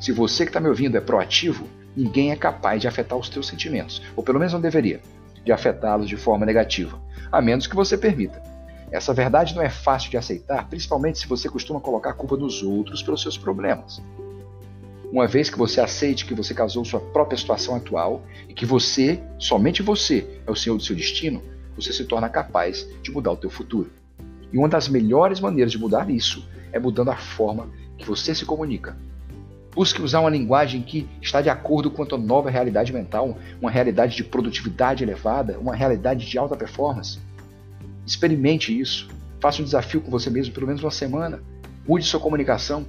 Se 0.00 0.12
você 0.12 0.44
que 0.44 0.50
está 0.50 0.60
me 0.60 0.68
ouvindo 0.68 0.96
é 0.96 1.00
proativo, 1.00 1.66
ninguém 1.96 2.30
é 2.30 2.36
capaz 2.36 2.80
de 2.80 2.88
afetar 2.88 3.18
os 3.18 3.28
teus 3.28 3.46
sentimentos, 3.46 4.02
ou 4.14 4.22
pelo 4.22 4.38
menos 4.38 4.52
não 4.52 4.60
deveria 4.60 5.00
de 5.44 5.50
afetá-los 5.50 6.08
de 6.08 6.16
forma 6.16 6.44
negativa, 6.44 7.00
a 7.32 7.40
menos 7.40 7.66
que 7.66 7.74
você 7.74 7.96
permita. 7.96 8.42
Essa 8.90 9.14
verdade 9.14 9.54
não 9.54 9.62
é 9.62 9.70
fácil 9.70 10.10
de 10.10 10.16
aceitar, 10.16 10.68
principalmente 10.68 11.18
se 11.18 11.26
você 11.26 11.48
costuma 11.48 11.80
colocar 11.80 12.10
a 12.10 12.14
culpa 12.14 12.36
nos 12.36 12.62
outros 12.62 13.02
pelos 13.02 13.22
seus 13.22 13.36
problemas. 13.36 14.00
Uma 15.10 15.26
vez 15.26 15.48
que 15.48 15.58
você 15.58 15.80
aceite 15.80 16.26
que 16.26 16.34
você 16.34 16.52
causou 16.52 16.84
sua 16.84 17.00
própria 17.00 17.38
situação 17.38 17.74
atual 17.74 18.22
e 18.48 18.54
que 18.54 18.66
você, 18.66 19.20
somente 19.38 19.82
você, 19.82 20.26
é 20.46 20.50
o 20.50 20.56
senhor 20.56 20.76
do 20.76 20.82
seu 20.82 20.94
destino, 20.94 21.42
você 21.74 21.92
se 21.92 22.04
torna 22.04 22.28
capaz 22.28 22.86
de 23.02 23.10
mudar 23.10 23.32
o 23.32 23.36
teu 23.36 23.48
futuro. 23.48 23.90
E 24.52 24.58
uma 24.58 24.68
das 24.68 24.88
melhores 24.88 25.40
maneiras 25.40 25.72
de 25.72 25.78
mudar 25.78 26.10
isso 26.10 26.46
é 26.72 26.78
mudando 26.78 27.10
a 27.10 27.16
forma 27.16 27.70
que 27.96 28.06
você 28.06 28.34
se 28.34 28.44
comunica, 28.44 28.96
Busque 29.78 30.02
usar 30.02 30.18
uma 30.18 30.30
linguagem 30.30 30.82
que 30.82 31.08
está 31.22 31.40
de 31.40 31.48
acordo 31.48 31.88
com 31.88 32.02
a 32.02 32.06
tua 32.06 32.18
nova 32.18 32.50
realidade 32.50 32.92
mental, 32.92 33.38
uma 33.62 33.70
realidade 33.70 34.16
de 34.16 34.24
produtividade 34.24 35.04
elevada, 35.04 35.56
uma 35.56 35.72
realidade 35.72 36.26
de 36.26 36.36
alta 36.36 36.56
performance. 36.56 37.20
Experimente 38.04 38.76
isso. 38.76 39.08
Faça 39.38 39.62
um 39.62 39.64
desafio 39.64 40.00
com 40.00 40.10
você 40.10 40.30
mesmo 40.30 40.52
pelo 40.52 40.66
menos 40.66 40.82
uma 40.82 40.90
semana. 40.90 41.40
Mude 41.86 42.04
sua 42.04 42.18
comunicação. 42.18 42.84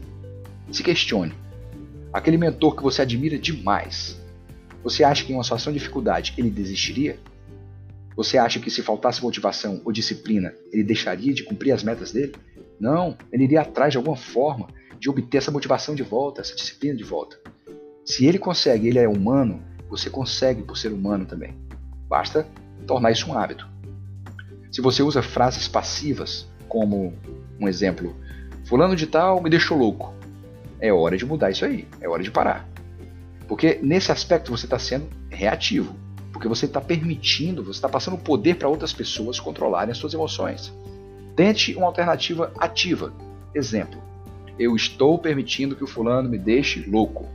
Se 0.71 0.81
questione. 0.81 1.31
Aquele 2.11 2.37
mentor 2.37 2.75
que 2.75 2.83
você 2.83 3.01
admira 3.01 3.37
demais, 3.37 4.19
você 4.83 5.03
acha 5.03 5.23
que 5.23 5.31
em 5.31 5.35
uma 5.35 5.43
situação 5.43 5.71
de 5.71 5.79
dificuldade 5.79 6.33
ele 6.37 6.49
desistiria? 6.49 7.19
Você 8.15 8.37
acha 8.37 8.59
que 8.59 8.71
se 8.71 8.81
faltasse 8.81 9.21
motivação 9.21 9.81
ou 9.85 9.91
disciplina, 9.91 10.53
ele 10.71 10.83
deixaria 10.83 11.33
de 11.33 11.43
cumprir 11.43 11.71
as 11.71 11.83
metas 11.83 12.11
dele? 12.11 12.33
Não, 12.79 13.17
ele 13.31 13.43
iria 13.43 13.61
atrás 13.61 13.91
de 13.91 13.97
alguma 13.97 14.15
forma 14.15 14.67
de 14.99 15.09
obter 15.09 15.37
essa 15.37 15.51
motivação 15.51 15.95
de 15.95 16.03
volta, 16.03 16.41
essa 16.41 16.55
disciplina 16.55 16.95
de 16.95 17.03
volta. 17.03 17.39
Se 18.03 18.25
ele 18.25 18.39
consegue, 18.39 18.87
ele 18.87 18.99
é 18.99 19.07
humano, 19.07 19.61
você 19.89 20.09
consegue 20.09 20.63
por 20.63 20.77
ser 20.77 20.91
humano 20.91 21.25
também. 21.25 21.55
Basta 22.07 22.47
tornar 22.87 23.11
isso 23.11 23.29
um 23.29 23.37
hábito. 23.37 23.67
Se 24.71 24.81
você 24.81 25.03
usa 25.03 25.21
frases 25.21 25.67
passivas, 25.67 26.47
como 26.67 27.13
um 27.59 27.67
exemplo, 27.67 28.15
fulano 28.65 28.95
de 28.95 29.07
tal 29.07 29.41
me 29.41 29.49
deixou 29.49 29.77
louco, 29.77 30.13
é 30.79 30.91
hora 30.91 31.17
de 31.17 31.25
mudar 31.25 31.51
isso 31.51 31.65
aí, 31.65 31.87
é 31.99 32.07
hora 32.07 32.23
de 32.23 32.31
parar. 32.31 32.67
Porque 33.47 33.79
nesse 33.81 34.11
aspecto 34.11 34.51
você 34.51 34.65
está 34.65 34.77
sendo 34.77 35.07
reativo, 35.29 35.95
porque 36.31 36.47
você 36.47 36.65
está 36.65 36.79
permitindo, 36.79 37.63
você 37.63 37.77
está 37.77 37.89
passando 37.89 38.13
o 38.15 38.19
poder 38.19 38.55
para 38.55 38.67
outras 38.67 38.93
pessoas 38.93 39.39
controlarem 39.39 39.91
as 39.91 39.97
suas 39.97 40.13
emoções. 40.13 40.73
Tente 41.35 41.75
uma 41.75 41.87
alternativa 41.87 42.51
ativa. 42.57 43.13
Exemplo, 43.53 44.01
eu 44.57 44.75
estou 44.75 45.17
permitindo 45.17 45.75
que 45.75 45.83
o 45.83 45.87
fulano 45.87 46.29
me 46.29 46.37
deixe 46.37 46.87
louco. 46.87 47.25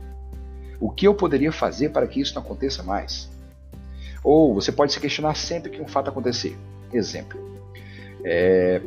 O 0.79 0.89
que 0.89 1.07
eu 1.07 1.13
poderia 1.13 1.51
fazer 1.51 1.89
para 1.89 2.07
que 2.07 2.21
isso 2.21 2.35
não 2.35 2.41
aconteça 2.41 2.83
mais? 2.83 3.29
Ou 4.23 4.53
você 4.53 4.71
pode 4.71 4.93
se 4.93 4.99
questionar 4.99 5.35
sempre 5.35 5.71
que 5.71 5.81
um 5.81 5.87
fato 5.87 6.09
acontecer. 6.09 6.57
Exemplo: 6.93 7.39
é, 8.23 8.81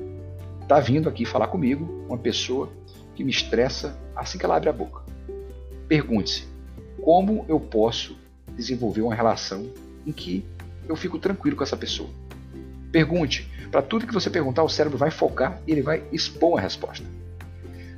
tá 0.66 0.80
vindo 0.80 1.08
aqui 1.08 1.24
falar 1.24 1.48
comigo 1.48 2.06
uma 2.08 2.18
pessoa 2.18 2.70
que 3.18 3.24
me 3.24 3.32
estressa 3.32 3.98
assim 4.14 4.38
que 4.38 4.44
ela 4.44 4.56
abre 4.56 4.68
a 4.68 4.72
boca. 4.72 5.02
Pergunte-se: 5.88 6.46
como 7.02 7.44
eu 7.48 7.58
posso 7.58 8.16
desenvolver 8.56 9.02
uma 9.02 9.12
relação 9.12 9.68
em 10.06 10.12
que 10.12 10.44
eu 10.88 10.94
fico 10.94 11.18
tranquilo 11.18 11.56
com 11.56 11.64
essa 11.64 11.76
pessoa? 11.76 12.08
Pergunte. 12.92 13.50
Para 13.72 13.82
tudo 13.82 14.06
que 14.06 14.14
você 14.14 14.30
perguntar, 14.30 14.62
o 14.62 14.68
cérebro 14.68 14.96
vai 14.96 15.10
focar 15.10 15.60
e 15.66 15.72
ele 15.72 15.82
vai 15.82 16.04
expor 16.12 16.58
a 16.58 16.62
resposta. 16.62 17.04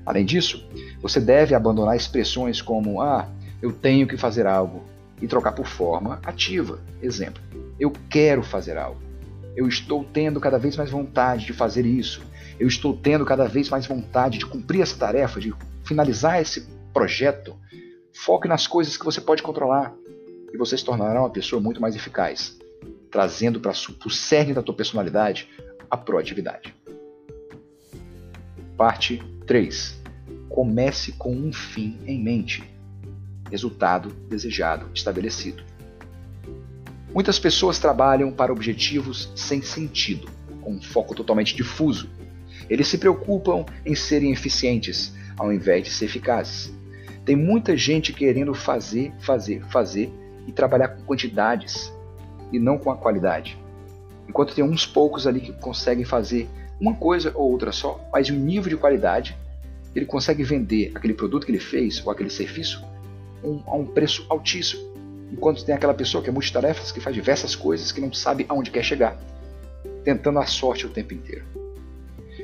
Além 0.07 0.25
disso, 0.25 0.67
você 1.03 1.21
deve 1.21 1.55
abandonar 1.55 1.95
expressões 1.95 2.63
como 2.63 3.03
ah, 3.03 3.29
eu 3.61 3.73
tenho 3.73 4.09
que 4.09 4.17
fazer 4.17 4.47
algo 4.47 4.83
e 5.21 5.29
trocar 5.29 5.53
por 5.53 5.67
forma 5.67 6.19
ativa. 6.25 6.81
Exemplo: 7.03 7.43
eu 7.79 7.93
quero 8.09 8.43
fazer 8.43 8.79
algo. 8.79 9.03
Eu 9.55 9.69
estou 9.69 10.03
tendo 10.03 10.41
cada 10.41 10.59
vez 10.59 10.79
mais 10.79 10.91
vontade 10.91 11.45
de 11.45 11.53
fazer 11.53 11.85
isso. 11.85 12.23
Eu 12.61 12.69
estou 12.69 12.95
tendo 12.95 13.25
cada 13.25 13.49
vez 13.49 13.71
mais 13.71 13.87
vontade 13.87 14.37
de 14.37 14.45
cumprir 14.45 14.83
essa 14.83 14.95
tarefa, 14.95 15.41
de 15.41 15.55
finalizar 15.83 16.43
esse 16.43 16.69
projeto. 16.93 17.57
Foque 18.13 18.47
nas 18.47 18.67
coisas 18.67 18.99
que 18.99 19.05
você 19.05 19.19
pode 19.19 19.43
controlar 19.43 19.95
e 20.53 20.59
você 20.59 20.77
se 20.77 20.85
tornará 20.85 21.21
uma 21.21 21.31
pessoa 21.31 21.63
muito 21.63 21.81
mais 21.81 21.97
eficaz, 21.97 22.59
trazendo 23.11 23.61
para 23.61 23.73
o 23.73 24.11
cerne 24.11 24.53
da 24.53 24.63
tua 24.63 24.75
personalidade 24.75 25.49
a 25.91 25.97
proatividade. 25.97 26.75
Parte 28.77 29.23
3 29.47 29.99
comece 30.51 31.13
com 31.13 31.35
um 31.35 31.53
fim 31.55 31.99
em 32.07 32.23
mente, 32.23 32.63
resultado 33.51 34.11
desejado 34.29 34.87
estabelecido. 34.93 35.63
Muitas 37.15 37.39
pessoas 37.39 37.79
trabalham 37.79 38.31
para 38.31 38.53
objetivos 38.53 39.33
sem 39.35 39.63
sentido, 39.63 40.29
com 40.61 40.75
um 40.75 40.83
foco 40.83 41.15
totalmente 41.15 41.57
difuso. 41.57 42.20
Eles 42.71 42.87
se 42.87 42.97
preocupam 42.97 43.67
em 43.85 43.97
serem 43.97 44.31
eficientes, 44.31 45.13
ao 45.37 45.53
invés 45.53 45.83
de 45.83 45.91
ser 45.91 46.05
eficazes. 46.05 46.73
Tem 47.25 47.35
muita 47.35 47.77
gente 47.77 48.13
querendo 48.13 48.55
fazer, 48.55 49.13
fazer, 49.19 49.63
fazer 49.67 50.11
e 50.47 50.53
trabalhar 50.53 50.89
com 50.89 51.03
quantidades 51.03 51.93
e 52.53 52.59
não 52.61 52.79
com 52.79 52.91
a 52.91 52.97
qualidade. 52.97 53.59
Enquanto 54.29 54.55
tem 54.55 54.65
uns 54.65 54.87
poucos 54.87 55.27
ali 55.27 55.41
que 55.41 55.53
conseguem 55.53 56.05
fazer 56.05 56.49
uma 56.81 56.95
coisa 56.95 57.33
ou 57.35 57.51
outra 57.51 57.73
só, 57.73 58.01
mas 58.13 58.31
um 58.31 58.37
nível 58.37 58.71
de 58.71 58.77
qualidade 58.77 59.37
ele 59.95 60.07
consegue 60.07 60.45
vender 60.45 60.93
aquele 60.95 61.13
produto 61.13 61.45
que 61.45 61.51
ele 61.51 61.59
fez 61.59 62.01
ou 62.07 62.13
aquele 62.13 62.31
serviço 62.31 62.85
um, 63.43 63.61
a 63.67 63.75
um 63.75 63.85
preço 63.85 64.25
altíssimo. 64.29 64.89
Enquanto 65.33 65.65
tem 65.65 65.75
aquela 65.75 65.95
pessoa 65.95 66.23
que 66.23 66.31
é 66.31 66.33
multitarefas, 66.33 66.93
que 66.93 67.01
faz 67.01 67.15
diversas 67.15 67.57
coisas, 67.57 67.91
que 67.91 68.01
não 68.01 68.13
sabe 68.13 68.47
aonde 68.49 68.71
quer 68.71 68.85
chegar, 68.85 69.19
tentando 70.05 70.39
a 70.39 70.47
sorte 70.47 70.87
o 70.87 70.91
tempo 70.91 71.13
inteiro. 71.15 71.60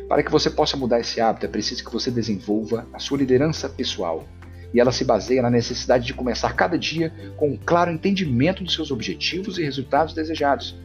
Para 0.09 0.23
que 0.23 0.31
você 0.31 0.49
possa 0.49 0.77
mudar 0.77 1.01
esse 1.01 1.21
hábito, 1.21 1.47
é 1.47 1.49
preciso 1.49 1.85
que 1.85 1.93
você 1.93 2.11
desenvolva 2.11 2.87
a 2.93 2.99
sua 2.99 3.19
liderança 3.19 3.69
pessoal. 3.69 4.25
E 4.73 4.81
ela 4.81 4.93
se 4.93 5.05
baseia 5.05 5.43
na 5.43 5.51
necessidade 5.51 6.07
de 6.07 6.15
começar 6.15 6.53
cada 6.55 6.79
dia 6.79 7.13
com 7.37 7.51
um 7.51 7.57
claro 7.57 7.91
entendimento 7.91 8.63
dos 8.63 8.75
seus 8.75 8.91
objetivos 8.91 9.59
e 9.59 9.65
resultados 9.65 10.15
desejados, 10.15 10.77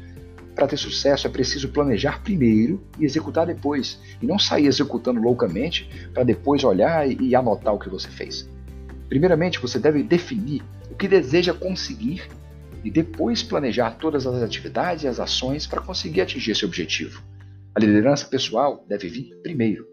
para 0.55 0.67
ter 0.67 0.77
sucesso 0.77 1.27
é 1.27 1.29
preciso 1.29 1.69
planejar 1.69 2.21
primeiro 2.21 2.81
e 2.99 3.05
executar 3.05 3.47
depois, 3.47 3.99
e 4.21 4.25
não 4.25 4.37
sair 4.37 4.67
executando 4.67 5.21
loucamente 5.21 5.89
para 6.13 6.23
depois 6.23 6.63
olhar 6.63 7.09
e 7.09 7.35
anotar 7.35 7.73
o 7.73 7.79
que 7.79 7.89
você 7.89 8.09
fez. 8.09 8.49
Primeiramente, 9.07 9.59
você 9.59 9.79
deve 9.79 10.03
definir 10.03 10.61
o 10.89 10.95
que 10.95 11.07
deseja 11.07 11.53
conseguir 11.53 12.27
e 12.83 12.89
depois 12.89 13.43
planejar 13.43 13.91
todas 13.91 14.25
as 14.25 14.41
atividades 14.41 15.03
e 15.03 15.07
as 15.07 15.19
ações 15.19 15.67
para 15.67 15.81
conseguir 15.81 16.21
atingir 16.21 16.51
esse 16.51 16.65
objetivo. 16.65 17.21
A 17.73 17.79
liderança 17.79 18.25
pessoal 18.25 18.83
deve 18.87 19.07
vir 19.07 19.35
primeiro. 19.41 19.87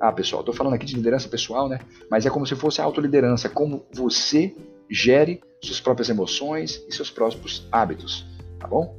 Ah, 0.00 0.12
pessoal, 0.12 0.42
estou 0.42 0.54
falando 0.54 0.74
aqui 0.74 0.86
de 0.86 0.94
liderança 0.94 1.28
pessoal, 1.28 1.68
né? 1.68 1.80
Mas 2.10 2.26
é 2.26 2.30
como 2.30 2.46
se 2.46 2.54
fosse 2.54 2.80
a 2.80 2.84
autoliderança, 2.84 3.48
como 3.48 3.86
você 3.92 4.54
gere 4.90 5.40
suas 5.60 5.80
próprias 5.80 6.08
emoções 6.08 6.84
e 6.88 6.94
seus 6.94 7.10
próprios 7.10 7.66
hábitos, 7.70 8.26
tá 8.58 8.66
bom? 8.66 8.96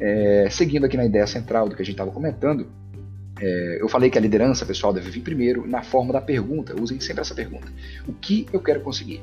É, 0.00 0.48
seguindo 0.50 0.84
aqui 0.84 0.96
na 0.96 1.04
ideia 1.04 1.26
central 1.26 1.68
do 1.68 1.76
que 1.76 1.82
a 1.82 1.84
gente 1.84 1.94
estava 1.94 2.10
comentando, 2.10 2.66
é, 3.40 3.78
eu 3.80 3.88
falei 3.88 4.08
que 4.08 4.16
a 4.16 4.20
liderança 4.20 4.64
pessoal 4.64 4.92
deve 4.92 5.10
vir 5.10 5.20
primeiro 5.20 5.66
na 5.66 5.82
forma 5.82 6.12
da 6.12 6.20
pergunta. 6.20 6.74
Usem 6.80 7.00
sempre 7.00 7.22
essa 7.22 7.34
pergunta: 7.34 7.66
O 8.06 8.12
que 8.12 8.46
eu 8.52 8.60
quero 8.60 8.80
conseguir? 8.80 9.22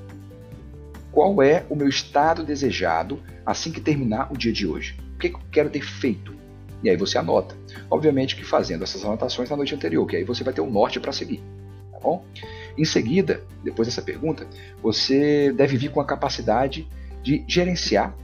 Qual 1.11 1.41
é 1.41 1.65
o 1.69 1.75
meu 1.75 1.87
estado 1.87 2.43
desejado 2.43 3.19
assim 3.45 3.71
que 3.71 3.81
terminar 3.81 4.31
o 4.31 4.37
dia 4.37 4.51
de 4.51 4.67
hoje? 4.67 4.97
O 5.15 5.17
que 5.17 5.27
eu 5.27 5.39
quero 5.51 5.69
ter 5.69 5.81
feito? 5.81 6.33
E 6.83 6.89
aí 6.89 6.97
você 6.97 7.17
anota. 7.17 7.55
Obviamente 7.89 8.35
que 8.35 8.43
fazendo 8.43 8.83
essas 8.83 9.03
anotações 9.03 9.49
na 9.49 9.57
noite 9.57 9.75
anterior, 9.75 10.05
que 10.05 10.15
aí 10.15 10.23
você 10.23 10.43
vai 10.43 10.53
ter 10.53 10.61
um 10.61 10.69
norte 10.69 10.99
para 10.99 11.11
seguir. 11.11 11.43
Tá 11.91 11.99
bom? 11.99 12.25
Em 12.77 12.85
seguida, 12.85 13.41
depois 13.63 13.87
dessa 13.87 14.01
pergunta, 14.01 14.47
você 14.81 15.51
deve 15.51 15.75
vir 15.77 15.91
com 15.91 15.99
a 15.99 16.05
capacidade 16.05 16.87
de 17.21 17.43
gerenciar 17.47 18.15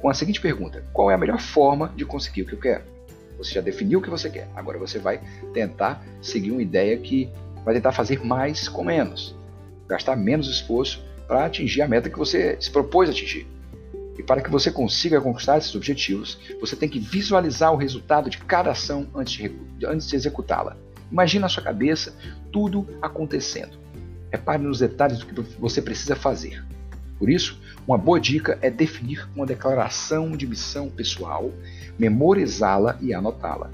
com 0.00 0.08
a 0.08 0.14
seguinte 0.14 0.40
pergunta: 0.40 0.84
qual 0.92 1.10
é 1.10 1.14
a 1.14 1.18
melhor 1.18 1.40
forma 1.40 1.92
de 1.96 2.04
conseguir 2.04 2.42
o 2.42 2.46
que 2.46 2.54
eu 2.54 2.60
quero? 2.60 2.84
Você 3.38 3.52
já 3.52 3.60
definiu 3.60 3.98
o 3.98 4.02
que 4.02 4.08
você 4.08 4.30
quer, 4.30 4.48
agora 4.54 4.78
você 4.78 4.98
vai 4.98 5.20
tentar 5.52 6.02
seguir 6.22 6.52
uma 6.52 6.62
ideia 6.62 6.96
que 6.96 7.28
vai 7.64 7.74
tentar 7.74 7.92
fazer 7.92 8.24
mais 8.24 8.68
com 8.68 8.84
menos, 8.84 9.34
gastar 9.88 10.16
menos 10.16 10.48
esforço 10.48 11.04
para 11.26 11.44
atingir 11.44 11.82
a 11.82 11.88
meta 11.88 12.08
que 12.08 12.18
você 12.18 12.56
se 12.60 12.70
propôs 12.70 13.08
a 13.08 13.12
atingir. 13.12 13.46
E 14.18 14.22
para 14.22 14.40
que 14.40 14.50
você 14.50 14.70
consiga 14.70 15.20
conquistar 15.20 15.58
esses 15.58 15.74
objetivos, 15.74 16.38
você 16.60 16.74
tem 16.74 16.88
que 16.88 16.98
visualizar 16.98 17.72
o 17.72 17.76
resultado 17.76 18.30
de 18.30 18.38
cada 18.38 18.70
ação 18.70 19.06
antes 19.14 19.34
de, 19.34 19.86
antes 19.86 20.08
de 20.08 20.16
executá-la. 20.16 20.76
Imagine 21.10 21.42
na 21.42 21.48
sua 21.48 21.62
cabeça 21.62 22.14
tudo 22.52 22.86
acontecendo. 23.00 23.78
Repare 24.30 24.62
nos 24.62 24.80
detalhes 24.80 25.18
do 25.18 25.26
que 25.26 25.40
você 25.58 25.80
precisa 25.80 26.16
fazer. 26.16 26.64
Por 27.18 27.30
isso, 27.30 27.60
uma 27.86 27.96
boa 27.96 28.20
dica 28.20 28.58
é 28.60 28.70
definir 28.70 29.28
uma 29.34 29.46
declaração 29.46 30.36
de 30.36 30.46
missão 30.46 30.90
pessoal, 30.90 31.52
memorizá-la 31.98 32.98
e 33.00 33.14
anotá-la. 33.14 33.70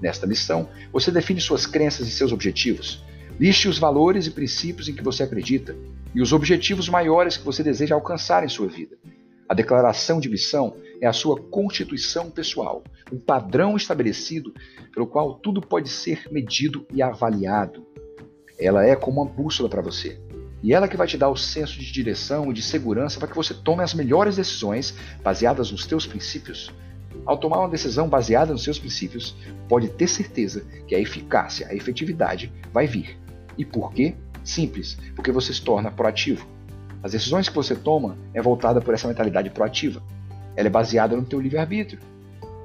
Nesta 0.00 0.26
missão, 0.26 0.68
você 0.92 1.10
define 1.10 1.40
suas 1.40 1.66
crenças 1.66 2.08
e 2.08 2.10
seus 2.10 2.32
objetivos. 2.32 3.04
Liste 3.38 3.68
os 3.68 3.78
valores 3.78 4.26
e 4.26 4.30
princípios 4.30 4.88
em 4.88 4.94
que 4.94 5.02
você 5.02 5.22
acredita 5.22 5.76
e 6.14 6.20
os 6.20 6.32
objetivos 6.32 6.88
maiores 6.88 7.36
que 7.36 7.44
você 7.44 7.62
deseja 7.62 7.94
alcançar 7.94 8.44
em 8.44 8.48
sua 8.48 8.66
vida. 8.66 8.96
A 9.50 9.54
declaração 9.54 10.20
de 10.20 10.28
missão 10.28 10.76
é 11.00 11.08
a 11.08 11.12
sua 11.12 11.34
constituição 11.36 12.30
pessoal, 12.30 12.84
um 13.12 13.18
padrão 13.18 13.76
estabelecido 13.76 14.54
pelo 14.94 15.08
qual 15.08 15.34
tudo 15.40 15.60
pode 15.60 15.88
ser 15.88 16.28
medido 16.30 16.86
e 16.94 17.02
avaliado. 17.02 17.84
Ela 18.56 18.86
é 18.86 18.94
como 18.94 19.20
uma 19.20 19.28
bússola 19.28 19.68
para 19.68 19.82
você. 19.82 20.20
E 20.62 20.72
ela 20.72 20.86
que 20.86 20.96
vai 20.96 21.08
te 21.08 21.18
dar 21.18 21.30
o 21.30 21.36
senso 21.36 21.80
de 21.80 21.90
direção 21.90 22.48
e 22.48 22.54
de 22.54 22.62
segurança 22.62 23.18
para 23.18 23.26
que 23.26 23.34
você 23.34 23.52
tome 23.52 23.82
as 23.82 23.92
melhores 23.92 24.36
decisões 24.36 24.94
baseadas 25.20 25.72
nos 25.72 25.84
teus 25.84 26.06
princípios. 26.06 26.72
Ao 27.26 27.36
tomar 27.36 27.58
uma 27.58 27.68
decisão 27.68 28.08
baseada 28.08 28.52
nos 28.52 28.62
seus 28.62 28.78
princípios, 28.78 29.34
pode 29.68 29.88
ter 29.88 30.06
certeza 30.06 30.64
que 30.86 30.94
a 30.94 31.00
eficácia, 31.00 31.66
a 31.66 31.74
efetividade 31.74 32.52
vai 32.72 32.86
vir. 32.86 33.18
E 33.58 33.64
por 33.64 33.92
quê? 33.92 34.14
Simples, 34.44 34.96
porque 35.16 35.32
você 35.32 35.52
se 35.52 35.60
torna 35.60 35.90
proativo. 35.90 36.46
As 37.02 37.12
decisões 37.12 37.48
que 37.48 37.54
você 37.54 37.74
toma 37.74 38.16
é 38.34 38.42
voltada 38.42 38.80
por 38.80 38.92
essa 38.92 39.08
mentalidade 39.08 39.50
proativa. 39.50 40.02
Ela 40.54 40.68
é 40.68 40.70
baseada 40.70 41.16
no 41.16 41.24
teu 41.24 41.40
livre-arbítrio. 41.40 42.00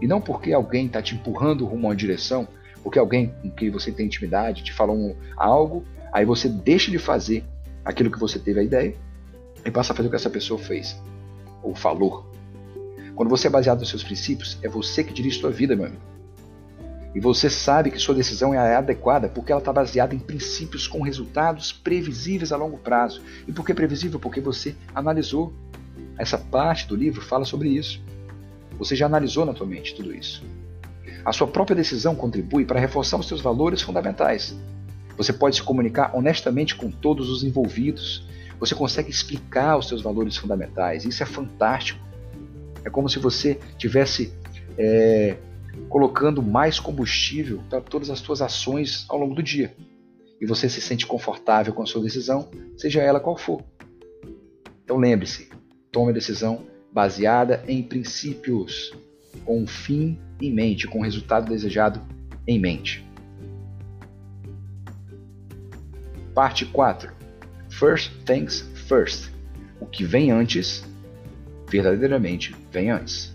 E 0.01 0.07
não 0.07 0.19
porque 0.19 0.51
alguém 0.51 0.87
está 0.87 1.01
te 1.01 1.15
empurrando 1.15 1.65
rumo 1.65 1.87
a 1.87 1.89
uma 1.91 1.95
direção, 1.95 2.47
porque 2.83 2.99
alguém 2.99 3.33
com 3.41 3.49
quem 3.49 3.69
você 3.69 3.91
tem 3.91 4.05
intimidade 4.05 4.63
te 4.63 4.73
falou 4.73 5.15
algo, 5.37 5.83
aí 6.11 6.25
você 6.25 6.49
deixa 6.49 6.91
de 6.91 6.99
fazer 6.99 7.43
aquilo 7.83 8.11
que 8.11 8.19
você 8.19 8.37
teve 8.37 8.59
a 8.59 8.63
ideia 8.63 8.95
e 9.65 9.71
passa 9.71 9.93
a 9.93 9.95
fazer 9.95 10.07
o 10.07 10.09
que 10.09 10.17
essa 10.17 10.29
pessoa 10.29 10.59
fez 10.59 10.99
ou 11.63 11.73
falou. 11.73 12.25
Quando 13.15 13.29
você 13.29 13.47
é 13.47 13.49
baseado 13.49 13.79
nos 13.79 13.89
seus 13.89 14.03
princípios, 14.03 14.59
é 14.61 14.67
você 14.67 15.03
que 15.03 15.13
dirige 15.13 15.39
sua 15.39 15.49
vida, 15.49 15.75
meu 15.75 15.85
amigo. 15.85 16.14
E 17.15 17.19
você 17.21 17.49
sabe 17.49 17.89
que 17.89 17.97
sua 17.97 18.13
decisão 18.13 18.53
é 18.53 18.75
adequada 18.75 19.29
porque 19.29 19.49
ela 19.49 19.61
está 19.61 19.71
baseada 19.71 20.13
em 20.13 20.19
princípios 20.19 20.85
com 20.85 21.01
resultados 21.01 21.71
previsíveis 21.71 22.51
a 22.51 22.57
longo 22.57 22.77
prazo. 22.77 23.21
E 23.47 23.53
por 23.53 23.65
que 23.65 23.73
previsível? 23.73 24.19
Porque 24.19 24.41
você 24.41 24.75
analisou. 24.93 25.53
Essa 26.17 26.37
parte 26.37 26.85
do 26.87 26.95
livro 26.95 27.21
fala 27.21 27.45
sobre 27.45 27.69
isso. 27.69 28.01
Você 28.77 28.97
já 28.97 29.05
analisou 29.05 29.45
na 29.45 29.55
sua 29.55 29.65
mente 29.65 29.95
tudo 29.95 30.13
isso. 30.13 30.43
A 31.23 31.31
sua 31.31 31.47
própria 31.47 31.75
decisão 31.75 32.15
contribui 32.15 32.65
para 32.65 32.79
reforçar 32.79 33.17
os 33.17 33.27
seus 33.27 33.39
valores 33.39 33.81
fundamentais. 33.81 34.53
Você 35.15 35.31
pode 35.31 35.55
se 35.55 35.63
comunicar 35.63 36.11
honestamente 36.13 36.75
com 36.75 36.91
todos 36.91 37.29
os 37.29 37.45
envolvidos. 37.45 38.27
Você 38.59 38.75
consegue 38.75 39.09
explicar 39.09 39.77
os 39.77 39.87
seus 39.87 40.01
valores 40.01 40.35
fundamentais. 40.35 41.05
Isso 41.05 41.23
é 41.23 41.25
fantástico. 41.25 41.99
É 42.83 42.89
como 42.89 43.09
se 43.09 43.19
você 43.19 43.57
tivesse 43.77 44.33
é, 44.77 45.37
colocando 45.89 46.41
mais 46.41 46.79
combustível 46.79 47.61
para 47.69 47.81
todas 47.81 48.09
as 48.09 48.19
suas 48.19 48.41
ações 48.41 49.05
ao 49.09 49.17
longo 49.17 49.35
do 49.35 49.43
dia. 49.43 49.75
E 50.39 50.45
você 50.45 50.67
se 50.67 50.81
sente 50.81 51.05
confortável 51.05 51.73
com 51.73 51.83
a 51.83 51.85
sua 51.85 52.01
decisão, 52.01 52.49
seja 52.77 53.01
ela 53.01 53.19
qual 53.19 53.37
for. 53.37 53.63
Então 54.83 54.97
lembre-se, 54.97 55.49
tome 55.91 56.11
a 56.11 56.13
decisão 56.13 56.65
baseada 56.91 57.63
em 57.67 57.83
princípios, 57.83 58.93
com 59.43 59.63
um 59.63 59.67
fim 59.67 60.17
em 60.41 60.53
mente, 60.53 60.87
com 60.87 60.99
o 60.99 61.03
resultado 61.03 61.49
desejado 61.49 62.01
em 62.47 62.59
mente. 62.59 63.05
Parte 66.33 66.65
4. 66.65 67.11
First 67.69 68.11
things 68.25 68.61
first. 68.87 69.29
O 69.79 69.85
que 69.85 70.03
vem 70.03 70.31
antes, 70.31 70.85
verdadeiramente 71.69 72.55
vem 72.71 72.91
antes. 72.91 73.34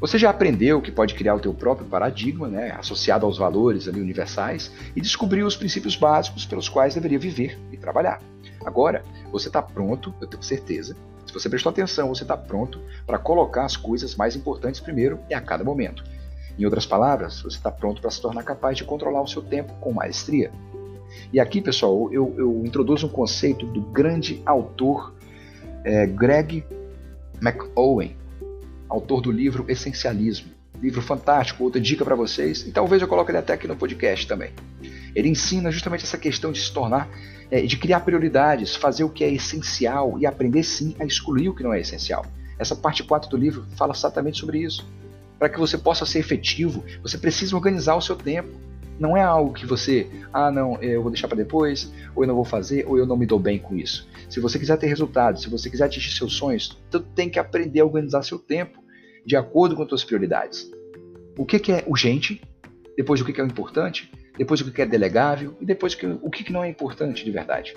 Você 0.00 0.16
já 0.16 0.30
aprendeu 0.30 0.80
que 0.80 0.90
pode 0.90 1.14
criar 1.14 1.34
o 1.34 1.40
teu 1.40 1.52
próprio 1.52 1.86
paradigma, 1.86 2.48
né, 2.48 2.70
associado 2.70 3.26
aos 3.26 3.36
valores 3.36 3.86
ali 3.86 4.00
universais, 4.00 4.72
e 4.96 5.00
descobriu 5.00 5.46
os 5.46 5.56
princípios 5.56 5.94
básicos 5.94 6.46
pelos 6.46 6.70
quais 6.70 6.94
deveria 6.94 7.18
viver 7.18 7.58
e 7.70 7.76
trabalhar. 7.76 8.22
Agora, 8.64 9.04
você 9.30 9.48
está 9.48 9.60
pronto, 9.60 10.14
eu 10.18 10.26
tenho 10.26 10.42
certeza. 10.42 10.96
Se 11.26 11.34
você 11.34 11.50
prestou 11.50 11.68
atenção, 11.68 12.08
você 12.08 12.22
está 12.22 12.34
pronto 12.34 12.80
para 13.06 13.18
colocar 13.18 13.66
as 13.66 13.76
coisas 13.76 14.16
mais 14.16 14.34
importantes 14.34 14.80
primeiro 14.80 15.20
e 15.28 15.34
a 15.34 15.40
cada 15.40 15.62
momento. 15.62 16.02
Em 16.58 16.64
outras 16.64 16.86
palavras, 16.86 17.42
você 17.42 17.58
está 17.58 17.70
pronto 17.70 18.00
para 18.00 18.10
se 18.10 18.22
tornar 18.22 18.42
capaz 18.42 18.78
de 18.78 18.84
controlar 18.84 19.20
o 19.20 19.28
seu 19.28 19.42
tempo 19.42 19.74
com 19.80 19.92
maestria. 19.92 20.50
E 21.30 21.38
aqui, 21.38 21.60
pessoal, 21.60 22.10
eu, 22.10 22.34
eu 22.38 22.62
introduzo 22.64 23.06
um 23.06 23.10
conceito 23.10 23.66
do 23.66 23.82
grande 23.82 24.40
autor 24.46 25.14
é, 25.84 26.06
Greg 26.06 26.64
McOwen, 27.40 28.16
autor 28.90 29.22
do 29.22 29.30
livro 29.30 29.64
Essencialismo. 29.68 30.50
Livro 30.82 31.00
fantástico, 31.00 31.62
outra 31.62 31.80
dica 31.80 32.04
para 32.04 32.16
vocês, 32.16 32.66
e 32.66 32.72
talvez 32.72 33.00
eu 33.00 33.08
coloque 33.08 33.30
ele 33.30 33.38
até 33.38 33.52
aqui 33.52 33.68
no 33.68 33.76
podcast 33.76 34.26
também. 34.26 34.50
Ele 35.14 35.28
ensina 35.28 35.70
justamente 35.70 36.04
essa 36.04 36.18
questão 36.18 36.50
de 36.50 36.60
se 36.60 36.72
tornar, 36.72 37.08
é, 37.50 37.62
de 37.62 37.76
criar 37.76 38.00
prioridades, 38.00 38.74
fazer 38.74 39.04
o 39.04 39.10
que 39.10 39.22
é 39.22 39.32
essencial 39.32 40.18
e 40.18 40.26
aprender 40.26 40.62
sim 40.62 40.96
a 40.98 41.04
excluir 41.04 41.48
o 41.48 41.54
que 41.54 41.62
não 41.62 41.72
é 41.72 41.80
essencial. 41.80 42.24
Essa 42.58 42.74
parte 42.74 43.02
4 43.02 43.30
do 43.30 43.36
livro 43.36 43.64
fala 43.76 43.94
exatamente 43.94 44.38
sobre 44.38 44.58
isso. 44.58 44.86
Para 45.38 45.48
que 45.48 45.58
você 45.58 45.78
possa 45.78 46.04
ser 46.04 46.18
efetivo, 46.18 46.84
você 47.02 47.16
precisa 47.16 47.56
organizar 47.56 47.96
o 47.96 48.02
seu 48.02 48.16
tempo. 48.16 48.50
Não 49.00 49.16
é 49.16 49.22
algo 49.22 49.54
que 49.54 49.64
você, 49.64 50.06
ah, 50.30 50.50
não, 50.50 50.76
eu 50.82 51.00
vou 51.02 51.10
deixar 51.10 51.26
para 51.26 51.38
depois, 51.38 51.90
ou 52.14 52.22
eu 52.22 52.28
não 52.28 52.34
vou 52.34 52.44
fazer, 52.44 52.86
ou 52.86 52.98
eu 52.98 53.06
não 53.06 53.16
me 53.16 53.24
dou 53.24 53.38
bem 53.38 53.58
com 53.58 53.74
isso. 53.74 54.06
Se 54.28 54.38
você 54.40 54.58
quiser 54.58 54.76
ter 54.76 54.88
resultados, 54.88 55.40
se 55.40 55.48
você 55.48 55.70
quiser 55.70 55.86
atingir 55.86 56.12
seus 56.12 56.34
sonhos, 56.34 56.78
tu 56.90 57.00
tem 57.00 57.30
que 57.30 57.38
aprender 57.38 57.80
a 57.80 57.86
organizar 57.86 58.22
seu 58.22 58.38
tempo 58.38 58.78
de 59.24 59.36
acordo 59.36 59.74
com 59.74 59.82
as 59.82 59.88
suas 59.88 60.04
prioridades. 60.04 60.70
O 61.38 61.46
que, 61.46 61.58
que 61.58 61.72
é 61.72 61.82
urgente, 61.86 62.42
depois 62.94 63.22
o 63.22 63.24
que, 63.24 63.32
que 63.32 63.40
é 63.40 63.44
importante, 63.44 64.12
depois 64.36 64.60
o 64.60 64.70
que, 64.70 64.82
é 64.82 64.86
delegável 64.86 65.56
e 65.58 65.64
depois 65.64 65.96
o 66.20 66.30
que, 66.30 66.44
que 66.44 66.52
não 66.52 66.62
é 66.62 66.68
importante 66.68 67.24
de 67.24 67.30
verdade. 67.30 67.74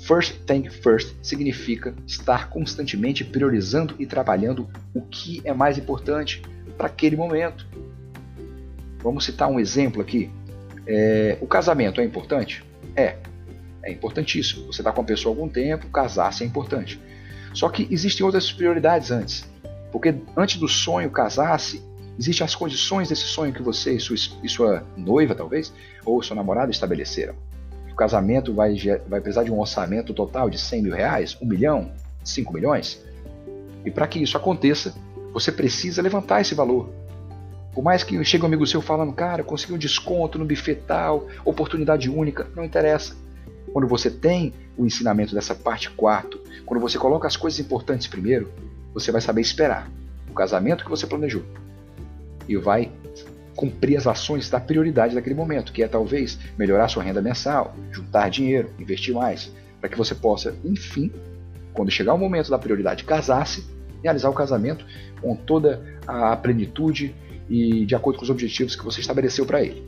First 0.00 0.44
Thing 0.44 0.68
First 0.68 1.14
significa 1.22 1.94
estar 2.06 2.50
constantemente 2.50 3.24
priorizando 3.24 3.94
e 3.98 4.04
trabalhando 4.04 4.68
o 4.92 5.00
que 5.00 5.40
é 5.44 5.54
mais 5.54 5.78
importante 5.78 6.42
para 6.76 6.88
aquele 6.88 7.16
momento. 7.16 7.66
Vamos 9.04 9.26
citar 9.26 9.50
um 9.50 9.60
exemplo 9.60 10.00
aqui. 10.00 10.30
É, 10.86 11.36
o 11.42 11.46
casamento 11.46 12.00
é 12.00 12.04
importante? 12.04 12.64
É, 12.96 13.16
é 13.82 13.92
importantíssimo. 13.92 14.66
Você 14.66 14.80
está 14.80 14.90
com 14.90 15.02
a 15.02 15.04
pessoa 15.04 15.34
há 15.34 15.36
algum 15.36 15.48
tempo, 15.48 15.88
casar-se 15.88 16.42
é 16.42 16.46
importante. 16.46 16.98
Só 17.52 17.68
que 17.68 17.86
existem 17.90 18.24
outras 18.24 18.50
prioridades 18.50 19.10
antes. 19.10 19.46
Porque 19.92 20.14
antes 20.34 20.56
do 20.56 20.66
sonho 20.66 21.10
casar-se, 21.10 21.82
existem 22.18 22.46
as 22.46 22.54
condições 22.54 23.10
desse 23.10 23.24
sonho 23.24 23.52
que 23.52 23.62
você 23.62 23.92
e 23.92 24.00
sua, 24.00 24.16
e 24.42 24.48
sua 24.48 24.82
noiva, 24.96 25.34
talvez, 25.34 25.70
ou 26.02 26.22
sua 26.22 26.34
namorada 26.34 26.70
estabeleceram. 26.70 27.34
O 27.92 27.94
casamento 27.94 28.54
vai, 28.54 28.74
vai 29.06 29.20
precisar 29.20 29.44
de 29.44 29.52
um 29.52 29.60
orçamento 29.60 30.14
total 30.14 30.48
de 30.48 30.58
100 30.58 30.82
mil 30.82 30.94
reais, 30.94 31.36
1 31.40 31.46
milhão, 31.46 31.92
5 32.24 32.52
milhões. 32.54 33.04
E 33.84 33.90
para 33.90 34.06
que 34.06 34.20
isso 34.20 34.36
aconteça, 34.36 34.94
você 35.32 35.52
precisa 35.52 36.00
levantar 36.00 36.40
esse 36.40 36.54
valor. 36.54 37.03
Por 37.74 37.82
mais 37.82 38.04
que 38.04 38.22
chegue 38.24 38.44
um 38.44 38.46
amigo 38.46 38.66
seu 38.66 38.80
falando, 38.80 39.12
cara, 39.12 39.42
consegui 39.42 39.72
um 39.72 39.78
desconto 39.78 40.38
no 40.38 40.44
buffet 40.44 40.76
tal, 40.86 41.26
oportunidade 41.44 42.08
única, 42.08 42.46
não 42.54 42.64
interessa. 42.64 43.16
Quando 43.72 43.88
você 43.88 44.08
tem 44.08 44.54
o 44.76 44.86
ensinamento 44.86 45.34
dessa 45.34 45.54
parte 45.54 45.90
quarto, 45.90 46.40
quando 46.64 46.80
você 46.80 46.98
coloca 46.98 47.26
as 47.26 47.36
coisas 47.36 47.58
importantes 47.58 48.06
primeiro, 48.06 48.52
você 48.92 49.10
vai 49.10 49.20
saber 49.20 49.40
esperar 49.40 49.90
o 50.30 50.34
casamento 50.34 50.84
que 50.84 50.90
você 50.90 51.04
planejou 51.04 51.42
e 52.48 52.56
vai 52.56 52.92
cumprir 53.56 53.96
as 53.96 54.06
ações 54.06 54.48
da 54.48 54.60
prioridade 54.60 55.14
daquele 55.14 55.34
momento, 55.34 55.72
que 55.72 55.82
é 55.82 55.88
talvez 55.88 56.38
melhorar 56.56 56.88
sua 56.88 57.02
renda 57.02 57.20
mensal, 57.20 57.74
juntar 57.90 58.28
dinheiro, 58.28 58.70
investir 58.78 59.14
mais, 59.14 59.50
para 59.80 59.88
que 59.88 59.98
você 59.98 60.14
possa, 60.14 60.54
enfim, 60.64 61.12
quando 61.72 61.90
chegar 61.90 62.14
o 62.14 62.18
momento 62.18 62.50
da 62.50 62.58
prioridade, 62.58 63.04
casar-se, 63.04 63.64
realizar 64.02 64.28
o 64.28 64.34
casamento 64.34 64.84
com 65.20 65.34
toda 65.34 65.82
a 66.06 66.36
plenitude 66.36 67.14
e 67.48 67.84
de 67.84 67.94
acordo 67.94 68.18
com 68.18 68.24
os 68.24 68.30
objetivos 68.30 68.76
que 68.76 68.84
você 68.84 69.00
estabeleceu 69.00 69.44
para 69.44 69.62
ele. 69.62 69.86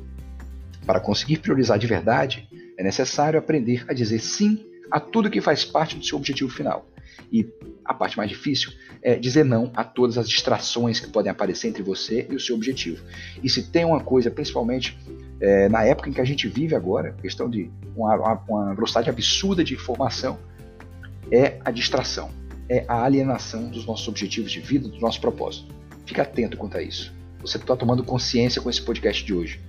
Para 0.84 1.00
conseguir 1.00 1.38
priorizar 1.38 1.78
de 1.78 1.86
verdade, 1.86 2.48
é 2.78 2.82
necessário 2.82 3.38
aprender 3.38 3.84
a 3.88 3.92
dizer 3.92 4.20
sim 4.20 4.64
a 4.90 5.00
tudo 5.00 5.30
que 5.30 5.40
faz 5.40 5.64
parte 5.64 5.96
do 5.96 6.04
seu 6.04 6.16
objetivo 6.18 6.50
final. 6.50 6.86
E 7.32 7.48
a 7.84 7.92
parte 7.92 8.16
mais 8.16 8.30
difícil 8.30 8.72
é 9.02 9.16
dizer 9.16 9.44
não 9.44 9.72
a 9.74 9.82
todas 9.82 10.16
as 10.18 10.28
distrações 10.28 11.00
que 11.00 11.08
podem 11.08 11.30
aparecer 11.30 11.68
entre 11.68 11.82
você 11.82 12.26
e 12.30 12.34
o 12.34 12.40
seu 12.40 12.54
objetivo. 12.54 13.02
E 13.42 13.48
se 13.48 13.64
tem 13.64 13.84
uma 13.84 14.00
coisa, 14.00 14.30
principalmente 14.30 14.96
é, 15.40 15.68
na 15.68 15.84
época 15.84 16.08
em 16.08 16.12
que 16.12 16.20
a 16.20 16.24
gente 16.24 16.46
vive 16.46 16.74
agora, 16.74 17.12
questão 17.20 17.48
de 17.48 17.70
uma, 17.96 18.40
uma 18.48 18.74
velocidade 18.74 19.10
absurda 19.10 19.64
de 19.64 19.74
informação, 19.74 20.38
é 21.30 21.58
a 21.64 21.70
distração. 21.70 22.30
é 22.68 22.84
a 22.88 23.04
alienação 23.04 23.68
dos 23.68 23.86
nossos 23.86 24.06
objetivos 24.08 24.50
de 24.50 24.60
vida, 24.60 24.88
do 24.88 24.98
nosso 24.98 25.20
propósito. 25.20 25.72
Fique 26.04 26.20
atento 26.20 26.56
quanto 26.56 26.76
a 26.76 26.82
isso. 26.82 27.15
Você 27.46 27.58
está 27.58 27.76
tomando 27.76 28.02
consciência 28.02 28.60
com 28.60 28.68
esse 28.68 28.82
podcast 28.82 29.24
de 29.24 29.32
hoje. 29.32 29.60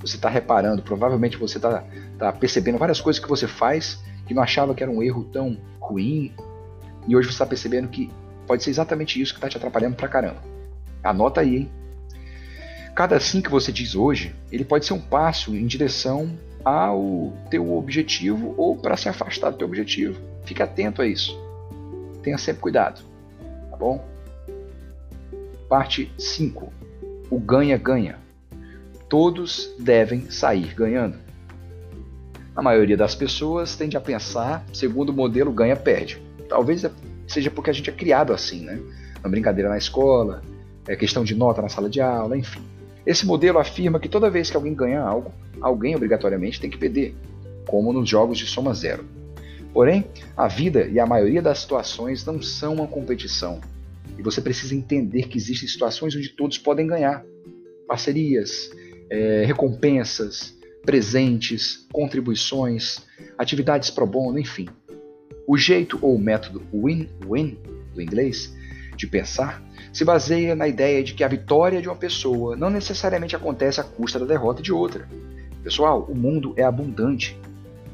Você 0.00 0.16
está 0.16 0.28
reparando, 0.28 0.82
provavelmente 0.82 1.36
você 1.36 1.58
está 1.58 1.84
tá 2.18 2.32
percebendo 2.32 2.76
várias 2.76 3.00
coisas 3.00 3.22
que 3.22 3.28
você 3.28 3.46
faz 3.46 4.02
que 4.26 4.34
não 4.34 4.42
achava 4.42 4.74
que 4.74 4.82
era 4.82 4.90
um 4.90 5.00
erro 5.00 5.22
tão 5.32 5.56
ruim, 5.80 6.32
e 7.06 7.14
hoje 7.14 7.28
você 7.28 7.34
está 7.34 7.46
percebendo 7.46 7.86
que 7.86 8.10
pode 8.48 8.64
ser 8.64 8.70
exatamente 8.70 9.20
isso 9.20 9.32
que 9.32 9.38
está 9.38 9.48
te 9.48 9.56
atrapalhando 9.56 9.94
pra 9.94 10.08
caramba. 10.08 10.42
Anota 11.04 11.40
aí, 11.40 11.56
hein? 11.56 11.70
Cada 12.96 13.18
sim 13.20 13.40
que 13.40 13.50
você 13.50 13.70
diz 13.70 13.94
hoje, 13.94 14.34
ele 14.50 14.64
pode 14.64 14.84
ser 14.84 14.92
um 14.92 15.00
passo 15.00 15.54
em 15.54 15.66
direção 15.66 16.36
ao 16.64 17.32
teu 17.48 17.76
objetivo 17.76 18.54
ou 18.56 18.76
para 18.76 18.96
se 18.96 19.08
afastar 19.08 19.50
do 19.50 19.56
teu 19.56 19.68
objetivo. 19.68 20.20
Fique 20.44 20.62
atento 20.62 21.00
a 21.00 21.06
isso. 21.06 21.38
Tenha 22.24 22.38
sempre 22.38 22.60
cuidado, 22.60 23.02
tá 23.70 23.76
bom? 23.76 24.04
Parte 25.68 26.12
5. 26.18 26.79
O 27.30 27.38
ganha-ganha. 27.38 28.18
Todos 29.08 29.72
devem 29.78 30.30
sair 30.30 30.74
ganhando. 30.74 31.16
A 32.54 32.62
maioria 32.62 32.96
das 32.96 33.14
pessoas 33.14 33.76
tende 33.76 33.96
a 33.96 34.00
pensar 34.00 34.64
segundo 34.72 35.10
o 35.10 35.12
modelo 35.12 35.52
ganha-perde. 35.52 36.20
Talvez 36.48 36.84
seja 37.28 37.50
porque 37.50 37.70
a 37.70 37.72
gente 37.72 37.88
é 37.88 37.92
criado 37.92 38.32
assim, 38.32 38.64
né? 38.64 38.80
Uma 39.20 39.30
brincadeira 39.30 39.68
na 39.68 39.78
escola, 39.78 40.42
é 40.88 40.96
questão 40.96 41.22
de 41.22 41.34
nota 41.34 41.62
na 41.62 41.68
sala 41.68 41.88
de 41.88 42.00
aula, 42.00 42.36
enfim. 42.36 42.62
Esse 43.06 43.24
modelo 43.24 43.58
afirma 43.58 44.00
que 44.00 44.08
toda 44.08 44.28
vez 44.28 44.50
que 44.50 44.56
alguém 44.56 44.74
ganha 44.74 45.00
algo, 45.00 45.32
alguém 45.60 45.94
obrigatoriamente 45.94 46.60
tem 46.60 46.68
que 46.68 46.76
perder, 46.76 47.14
como 47.66 47.92
nos 47.92 48.08
jogos 48.08 48.38
de 48.38 48.46
soma 48.46 48.74
zero. 48.74 49.04
Porém, 49.72 50.04
a 50.36 50.48
vida 50.48 50.86
e 50.86 50.98
a 50.98 51.06
maioria 51.06 51.40
das 51.40 51.60
situações 51.60 52.24
não 52.24 52.42
são 52.42 52.74
uma 52.74 52.86
competição. 52.86 53.60
E 54.20 54.22
você 54.22 54.42
precisa 54.42 54.74
entender 54.74 55.28
que 55.28 55.38
existem 55.38 55.66
situações 55.66 56.14
onde 56.14 56.28
todos 56.28 56.58
podem 56.58 56.86
ganhar. 56.86 57.24
Parcerias, 57.88 58.70
é, 59.08 59.44
recompensas, 59.46 60.54
presentes, 60.84 61.86
contribuições, 61.90 62.98
atividades 63.38 63.88
pro 63.88 64.06
bono, 64.06 64.38
enfim. 64.38 64.68
O 65.46 65.56
jeito 65.56 65.98
ou 66.02 66.18
método 66.18 66.62
win-win, 66.70 67.58
do 67.94 68.02
inglês, 68.02 68.54
de 68.94 69.06
pensar, 69.06 69.62
se 69.90 70.04
baseia 70.04 70.54
na 70.54 70.68
ideia 70.68 71.02
de 71.02 71.14
que 71.14 71.24
a 71.24 71.28
vitória 71.28 71.80
de 71.80 71.88
uma 71.88 71.96
pessoa 71.96 72.54
não 72.54 72.68
necessariamente 72.68 73.34
acontece 73.34 73.80
à 73.80 73.84
custa 73.84 74.18
da 74.18 74.26
derrota 74.26 74.60
de 74.60 74.70
outra. 74.70 75.08
Pessoal, 75.64 76.06
o 76.06 76.14
mundo 76.14 76.52
é 76.58 76.62
abundante. 76.62 77.38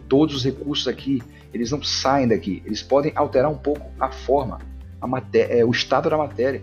Todos 0.09 0.35
os 0.35 0.45
recursos 0.45 0.89
aqui, 0.89 1.23
eles 1.55 1.71
não 1.71 1.81
saem 1.85 2.27
daqui. 2.27 2.65
Eles 2.67 2.83
podem 2.83 3.13
alterar 3.15 3.49
um 3.49 3.57
pouco 3.57 3.87
a 4.01 4.11
forma, 4.11 4.59
a 5.01 5.07
matéria, 5.07 5.61
é, 5.61 5.65
o 5.65 5.71
estado 5.71 6.09
da 6.11 6.17
matéria. 6.17 6.63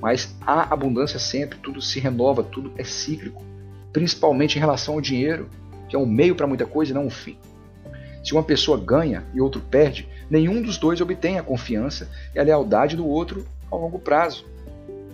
Mas 0.00 0.34
há 0.40 0.72
abundância 0.72 1.18
sempre, 1.18 1.58
tudo 1.58 1.82
se 1.82 1.98
renova, 1.98 2.42
tudo 2.42 2.72
é 2.76 2.84
cíclico. 2.84 3.42
Principalmente 3.92 4.56
em 4.56 4.60
relação 4.60 4.94
ao 4.94 5.00
dinheiro, 5.00 5.48
que 5.88 5.96
é 5.96 5.98
um 5.98 6.06
meio 6.06 6.34
para 6.34 6.46
muita 6.46 6.66
coisa 6.66 6.92
e 6.92 6.94
não 6.94 7.06
um 7.06 7.10
fim. 7.10 7.36
Se 8.22 8.32
uma 8.32 8.42
pessoa 8.42 8.78
ganha 8.78 9.24
e 9.32 9.40
outro 9.40 9.60
perde, 9.60 10.08
nenhum 10.30 10.60
dos 10.60 10.76
dois 10.76 11.00
obtém 11.00 11.38
a 11.38 11.42
confiança 11.42 12.08
e 12.34 12.38
a 12.38 12.42
lealdade 12.42 12.96
do 12.96 13.06
outro 13.06 13.46
ao 13.70 13.80
longo 13.80 13.98
prazo. 13.98 14.44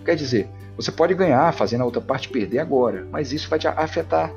Quer 0.03 0.15
dizer, 0.15 0.47
você 0.75 0.91
pode 0.91 1.13
ganhar 1.13 1.53
fazendo 1.53 1.81
a 1.81 1.85
outra 1.85 2.01
parte 2.01 2.29
perder 2.29 2.59
agora, 2.59 3.07
mas 3.09 3.31
isso 3.31 3.49
vai 3.49 3.57
te 3.57 3.67
afetar 3.67 4.31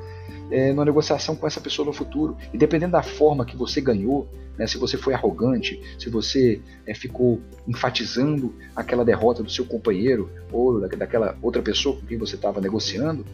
é, 0.51 0.73
na 0.73 0.83
negociação 0.85 1.35
com 1.35 1.45
essa 1.47 1.61
pessoa 1.61 1.85
no 1.85 1.93
futuro. 1.93 2.37
E 2.53 2.57
dependendo 2.57 2.93
da 2.93 3.03
forma 3.03 3.45
que 3.45 3.55
você 3.55 3.79
ganhou, 3.81 4.27
né, 4.57 4.67
se 4.67 4.77
você 4.77 4.97
foi 4.97 5.13
arrogante, 5.13 5.81
se 5.97 6.09
você 6.09 6.61
é, 6.85 6.93
ficou 6.93 7.39
enfatizando 7.67 8.53
aquela 8.75 9.05
derrota 9.05 9.43
do 9.43 9.49
seu 9.49 9.65
companheiro 9.65 10.29
ou 10.51 10.79
daquela 10.87 11.37
outra 11.41 11.61
pessoa 11.61 11.95
com 11.95 12.05
quem 12.05 12.17
você 12.17 12.35
estava 12.35 12.59
negociando, 12.59 13.25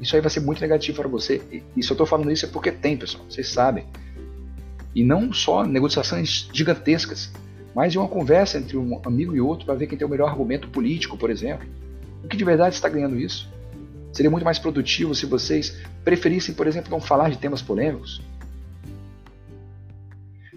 isso 0.00 0.16
aí 0.16 0.22
vai 0.22 0.30
ser 0.30 0.40
muito 0.40 0.60
negativo 0.60 0.98
para 0.98 1.08
você. 1.08 1.42
E 1.76 1.82
se 1.82 1.90
eu 1.90 1.94
estou 1.94 2.06
falando 2.06 2.32
isso 2.32 2.46
é 2.46 2.48
porque 2.48 2.72
tem, 2.72 2.96
pessoal, 2.96 3.24
vocês 3.28 3.48
sabem. 3.48 3.84
E 4.94 5.04
não 5.04 5.32
só 5.32 5.64
negociações 5.64 6.48
gigantescas, 6.52 7.30
mas 7.74 7.94
uma 7.94 8.08
conversa 8.08 8.58
entre 8.58 8.76
um 8.76 9.00
amigo 9.04 9.36
e 9.36 9.40
outro 9.40 9.66
para 9.66 9.74
ver 9.74 9.86
quem 9.86 9.96
tem 9.96 10.06
o 10.06 10.10
melhor 10.10 10.28
argumento 10.28 10.68
político, 10.68 11.16
por 11.16 11.30
exemplo. 11.30 11.68
O 12.24 12.28
que 12.28 12.36
de 12.36 12.44
verdade 12.44 12.74
está 12.74 12.88
ganhando 12.88 13.16
isso? 13.18 13.48
Seria 14.12 14.30
muito 14.30 14.44
mais 14.44 14.58
produtivo 14.58 15.14
se 15.14 15.26
vocês 15.26 15.76
preferissem, 16.04 16.54
por 16.54 16.66
exemplo, 16.66 16.90
não 16.90 17.00
falar 17.00 17.30
de 17.30 17.38
temas 17.38 17.62
polêmicos. 17.62 18.20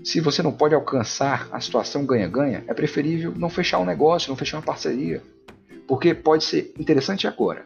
Se 0.03 0.19
você 0.19 0.41
não 0.41 0.51
pode 0.51 0.75
alcançar 0.75 1.47
a 1.51 1.61
situação 1.61 2.05
ganha-ganha, 2.05 2.63
é 2.67 2.73
preferível 2.73 3.33
não 3.35 3.49
fechar 3.49 3.79
um 3.79 3.85
negócio, 3.85 4.29
não 4.29 4.35
fechar 4.35 4.57
uma 4.57 4.63
parceria. 4.63 5.21
Porque 5.87 6.13
pode 6.13 6.43
ser 6.43 6.73
interessante 6.77 7.27
agora, 7.27 7.65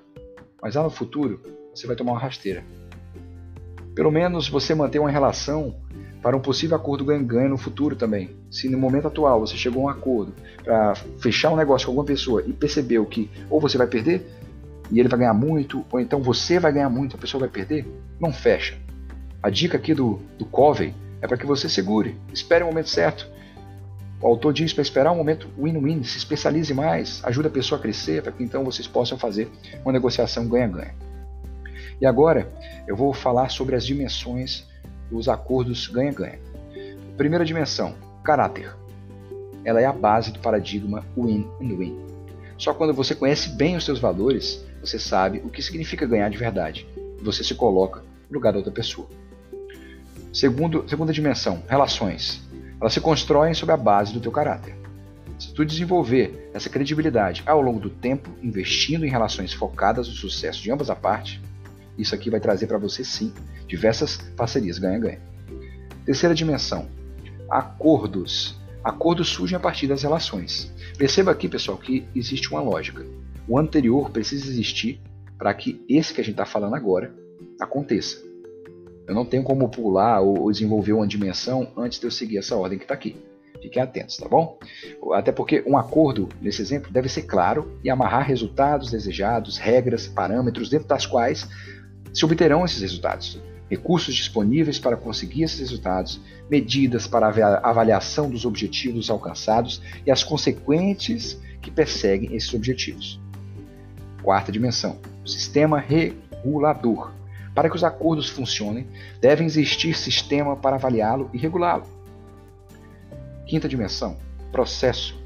mas 0.62 0.76
lá 0.76 0.84
no 0.84 0.90
futuro 0.90 1.42
você 1.74 1.88
vai 1.88 1.96
tomar 1.96 2.12
uma 2.12 2.20
rasteira. 2.20 2.64
Pelo 3.96 4.12
menos 4.12 4.48
você 4.48 4.76
manter 4.76 5.00
uma 5.00 5.10
relação 5.10 5.76
para 6.22 6.36
um 6.36 6.40
possível 6.40 6.76
acordo 6.76 7.06
ganha-ganha 7.06 7.50
no 7.50 7.58
futuro 7.58 7.96
também. 7.96 8.36
Se 8.52 8.70
no 8.70 8.78
momento 8.78 9.08
atual 9.08 9.40
você 9.40 9.56
chegou 9.56 9.84
a 9.84 9.86
um 9.86 9.90
acordo 9.90 10.34
para 10.64 10.94
fechar 11.20 11.52
um 11.52 11.56
negócio 11.56 11.86
com 11.86 11.92
alguma 11.92 12.06
pessoa 12.06 12.44
e 12.46 12.54
percebeu 12.54 13.06
que 13.06 13.30
ou 13.50 13.60
você 13.60 13.78
vai 13.78 13.88
perder 13.88 14.30
e 14.92 15.00
ele 15.00 15.10
vai 15.10 15.20
ganhar 15.20 15.34
muito, 15.34 15.86
ou 15.92 16.00
então 16.00 16.22
você 16.22 16.60
vai 16.60 16.72
ganhar 16.72 16.90
muito 16.90 17.16
a 17.16 17.20
pessoa 17.20 17.42
vai 17.42 17.50
perder, 17.50 17.86
não 18.20 18.32
fecha. 18.32 18.78
A 19.42 19.50
dica 19.50 19.78
aqui 19.78 19.94
do, 19.94 20.20
do 20.38 20.46
Covey 20.46 20.94
é 21.22 21.28
para 21.28 21.38
que 21.38 21.46
você 21.46 21.68
segure, 21.68 22.16
espere 22.34 22.64
o 22.64 22.68
momento 22.68 22.90
certo. 22.90 23.28
O 24.22 24.28
autor 24.28 24.52
diz 24.52 24.74
para 24.74 24.82
esperar 24.82 25.12
um 25.12 25.18
momento 25.18 25.48
win-win, 25.58 26.04
se 26.04 26.18
especialize 26.18 26.74
mais, 26.74 27.22
ajude 27.24 27.48
a 27.48 27.52
pessoa 27.52 27.78
a 27.78 27.82
crescer, 27.82 28.24
para 28.24 28.32
que 28.32 28.44
então 28.44 28.64
vocês 28.64 28.88
possam 28.88 29.18
fazer 29.18 29.50
uma 29.84 29.92
negociação 29.92 30.48
ganha-ganha. 30.48 30.96
E 32.02 32.06
agora 32.06 32.52
eu 32.88 32.96
vou 32.96 33.14
falar 33.14 33.50
sobre 33.50 33.76
as 33.76 33.86
dimensões 33.86 34.66
os 35.12 35.30
acordos 35.30 35.88
ganha-ganha. 35.88 36.40
Primeira 37.16 37.46
dimensão, 37.46 37.96
caráter. 38.24 38.76
Ela 39.64 39.82
é 39.82 39.86
a 39.86 39.94
base 39.94 40.32
do 40.32 40.40
paradigma 40.40 41.04
win-win. 41.18 41.98
Só 42.58 42.74
quando 42.74 42.94
você 42.94 43.14
conhece 43.14 43.50
bem 43.50 43.76
os 43.76 43.86
seus 43.86 44.00
valores, 44.00 44.66
você 44.88 44.98
sabe 44.98 45.42
o 45.44 45.50
que 45.50 45.62
significa 45.62 46.06
ganhar 46.06 46.30
de 46.30 46.38
verdade. 46.38 46.88
Você 47.22 47.44
se 47.44 47.54
coloca 47.54 48.02
no 48.30 48.36
lugar 48.36 48.52
da 48.52 48.60
outra 48.60 48.72
pessoa. 48.72 49.08
Segundo, 50.34 50.88
segunda 50.88 51.12
dimensão, 51.12 51.64
relações. 51.68 52.42
Elas 52.80 52.94
se 52.94 53.02
constroem 53.02 53.54
sobre 53.54 53.74
a 53.74 53.78
base 53.78 54.14
do 54.14 54.20
teu 54.20 54.32
caráter. 54.32 54.76
Se 55.38 55.54
tu 55.54 55.66
desenvolver 55.66 56.50
essa 56.54 56.70
credibilidade 56.70 57.44
ao 57.46 57.62
longo 57.62 57.80
do 57.80 57.90
tempo, 57.90 58.30
investindo 58.42 59.06
em 59.06 59.10
relações 59.10 59.54
focadas 59.54 60.08
no 60.08 60.14
sucesso 60.14 60.62
de 60.62 60.72
ambas 60.72 60.90
as 60.90 60.98
partes, 60.98 61.40
isso 61.98 62.16
aqui 62.16 62.30
vai 62.30 62.40
trazer 62.40 62.68
para 62.68 62.78
você 62.78 63.04
sim 63.04 63.34
diversas 63.68 64.18
parcerias 64.36 64.78
ganha-ganha. 64.78 65.20
Terceira 66.06 66.34
dimensão, 66.34 66.88
acordos. 67.50 68.58
Acordos 68.84 69.28
surgem 69.28 69.58
a 69.58 69.60
partir 69.60 69.88
das 69.88 70.04
relações. 70.04 70.72
Perceba 70.98 71.32
aqui, 71.32 71.50
pessoal, 71.50 71.78
que 71.78 72.08
existe 72.16 72.50
uma 72.50 72.62
lógica. 72.62 73.06
O 73.48 73.58
anterior 73.58 74.10
precisa 74.10 74.50
existir 74.50 75.00
para 75.38 75.54
que 75.54 75.84
esse 75.88 76.14
que 76.14 76.20
a 76.20 76.24
gente 76.24 76.34
está 76.34 76.46
falando 76.46 76.76
agora 76.76 77.14
aconteça. 77.60 78.22
Eu 79.08 79.16
não 79.16 79.26
tenho 79.26 79.44
como 79.44 79.70
pular 79.70 80.20
ou 80.20 80.52
desenvolver 80.52 80.92
uma 80.92 81.08
dimensão 81.08 81.72
antes 81.78 81.98
de 81.98 82.06
eu 82.06 82.12
seguir 82.12 82.40
essa 82.40 82.58
ordem 82.58 82.78
que 82.78 82.84
está 82.84 82.94
aqui. 82.94 83.16
Fiquem 83.62 83.82
atentos, 83.82 84.18
tá 84.18 84.28
bom? 84.28 84.60
Até 85.14 85.32
porque 85.32 85.64
um 85.66 85.78
acordo, 85.78 86.28
nesse 86.42 86.62
exemplo, 86.62 86.92
deve 86.92 87.08
ser 87.08 87.24
claro 87.24 87.72
e 87.84 87.90
amarrar 87.90 88.28
resultados 88.28 88.92
desejados, 88.92 89.58
regras, 89.58 90.08
parâmetros 90.08 90.70
dentro 90.70 90.88
das 90.88 91.06
quais 91.06 91.48
se 92.14 92.26
obterão 92.26 92.66
esses 92.66 92.82
resultados. 92.82 93.42
Recursos 93.70 94.14
disponíveis 94.14 94.78
para 94.78 94.98
conseguir 94.98 95.44
esses 95.44 95.60
resultados, 95.60 96.20
medidas 96.50 97.08
para 97.08 97.28
avaliação 97.64 98.30
dos 98.30 98.46
objetivos 98.46 99.10
alcançados 99.10 99.82
e 100.06 100.12
as 100.12 100.24
consequentes 100.24 101.40
que 101.62 101.72
perseguem 101.72 102.36
esses 102.36 102.54
objetivos. 102.54 103.20
Quarta 104.22 104.52
dimensão: 104.52 105.00
sistema 105.26 105.80
regulador. 105.80 107.12
Para 107.54 107.70
que 107.70 107.76
os 107.76 107.84
acordos 107.84 108.30
funcionem, 108.30 108.88
devem 109.20 109.48
existir 109.48 109.98
sistema 109.98 110.56
para 110.56 110.76
avaliá-lo 110.76 111.30
e 111.34 111.38
regulá-lo. 111.38 111.86
Quinta 113.46 113.68
dimensão: 113.68 114.18
processo. 114.52 115.20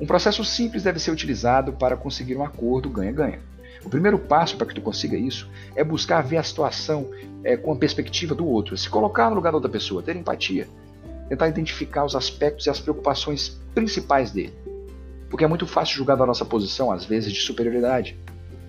Um 0.00 0.06
processo 0.06 0.44
simples 0.44 0.82
deve 0.82 0.98
ser 0.98 1.10
utilizado 1.10 1.72
para 1.72 1.96
conseguir 1.96 2.36
um 2.36 2.44
acordo 2.44 2.90
ganha-ganha. 2.90 3.40
O 3.84 3.88
primeiro 3.88 4.18
passo 4.18 4.56
para 4.56 4.66
que 4.66 4.74
tu 4.74 4.80
consiga 4.80 5.16
isso 5.16 5.48
é 5.74 5.82
buscar 5.82 6.22
ver 6.22 6.36
a 6.36 6.42
situação 6.42 7.10
é, 7.44 7.56
com 7.56 7.72
a 7.72 7.76
perspectiva 7.76 8.34
do 8.34 8.46
outro, 8.46 8.76
se 8.76 8.88
colocar 8.88 9.30
no 9.30 9.36
lugar 9.36 9.50
da 9.50 9.56
outra 9.56 9.70
pessoa, 9.70 10.02
ter 10.02 10.16
empatia, 10.16 10.68
tentar 11.28 11.48
identificar 11.48 12.04
os 12.04 12.14
aspectos 12.14 12.66
e 12.66 12.70
as 12.70 12.80
preocupações 12.80 13.60
principais 13.74 14.30
dele. 14.30 14.52
Porque 15.30 15.44
é 15.44 15.48
muito 15.48 15.66
fácil 15.66 15.96
julgar 15.96 16.16
da 16.16 16.26
nossa 16.26 16.44
posição, 16.44 16.90
às 16.90 17.04
vezes, 17.04 17.32
de 17.32 17.40
superioridade. 17.40 18.18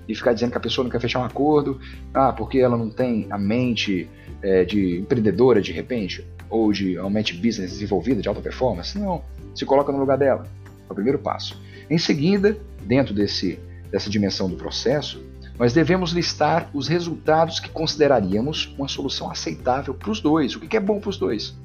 E 0.10 0.16
ficar 0.16 0.34
dizendo 0.34 0.52
que 0.52 0.58
a 0.58 0.62
pessoa 0.62 0.84
não 0.84 0.90
quer 0.90 1.00
fechar 1.00 1.20
um 1.20 1.24
acordo, 1.24 1.80
ah, 2.12 2.34
porque 2.34 2.58
ela 2.58 2.76
não 2.76 2.90
tem 2.90 3.28
a 3.30 3.38
mente 3.38 4.10
é, 4.42 4.66
de 4.66 4.98
empreendedora 4.98 5.62
de 5.62 5.72
repente, 5.72 6.26
ou 6.50 6.74
de 6.74 6.98
uma 6.98 7.12
mente 7.12 7.36
business 7.36 7.72
desenvolvida, 7.74 8.20
de 8.20 8.28
alta 8.28 8.42
performance. 8.42 8.98
Não. 8.98 9.22
Se 9.54 9.66
coloca 9.66 9.92
no 9.92 10.00
lugar 10.00 10.18
dela. 10.18 10.48
É 10.90 10.92
o 10.92 10.96
primeiro 10.96 11.20
passo. 11.20 11.62
Em 11.88 12.00
seguida, 12.00 12.58
dentro 12.82 13.14
desse, 13.14 13.60
dessa 13.92 14.10
dimensão 14.10 14.50
do 14.50 14.56
processo, 14.56 15.24
nós 15.60 15.74
devemos 15.74 16.12
listar 16.12 16.72
os 16.74 16.88
resultados 16.88 17.60
que 17.60 17.70
consideraríamos 17.70 18.74
uma 18.80 18.88
solução 18.88 19.30
aceitável 19.30 19.94
para 19.94 20.10
os 20.10 20.20
dois, 20.20 20.56
o 20.56 20.60
que 20.60 20.76
é 20.76 20.80
bom 20.80 21.00
para 21.00 21.10
os 21.12 21.18
dois. 21.18 21.56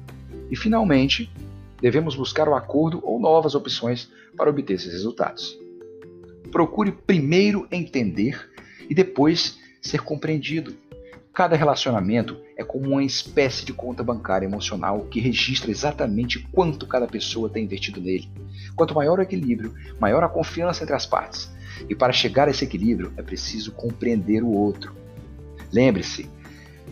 E, 0.51 0.55
finalmente, 0.55 1.31
devemos 1.81 2.15
buscar 2.15 2.47
o 2.47 2.53
acordo 2.53 2.99
ou 3.03 3.19
novas 3.19 3.55
opções 3.55 4.11
para 4.37 4.51
obter 4.51 4.73
esses 4.73 4.91
resultados. 4.91 5.57
Procure 6.55 6.89
primeiro 6.89 7.67
entender 7.69 8.49
e 8.89 8.95
depois 8.95 9.59
ser 9.81 9.99
compreendido. 10.03 10.73
Cada 11.33 11.53
relacionamento 11.53 12.37
é 12.55 12.63
como 12.63 12.91
uma 12.91 13.03
espécie 13.03 13.65
de 13.65 13.73
conta 13.73 14.01
bancária 14.01 14.45
emocional 14.45 15.01
que 15.01 15.19
registra 15.19 15.69
exatamente 15.69 16.39
quanto 16.53 16.87
cada 16.87 17.07
pessoa 17.07 17.49
tem 17.49 17.65
investido 17.65 17.99
nele. 17.99 18.31
Quanto 18.73 18.95
maior 18.95 19.19
o 19.19 19.21
equilíbrio, 19.21 19.73
maior 19.99 20.23
a 20.23 20.29
confiança 20.29 20.83
entre 20.83 20.95
as 20.95 21.05
partes. 21.05 21.51
E 21.89 21.93
para 21.93 22.13
chegar 22.13 22.47
a 22.47 22.51
esse 22.51 22.63
equilíbrio 22.63 23.11
é 23.17 23.21
preciso 23.21 23.73
compreender 23.73 24.41
o 24.41 24.47
outro. 24.49 24.95
Lembre-se, 25.73 26.29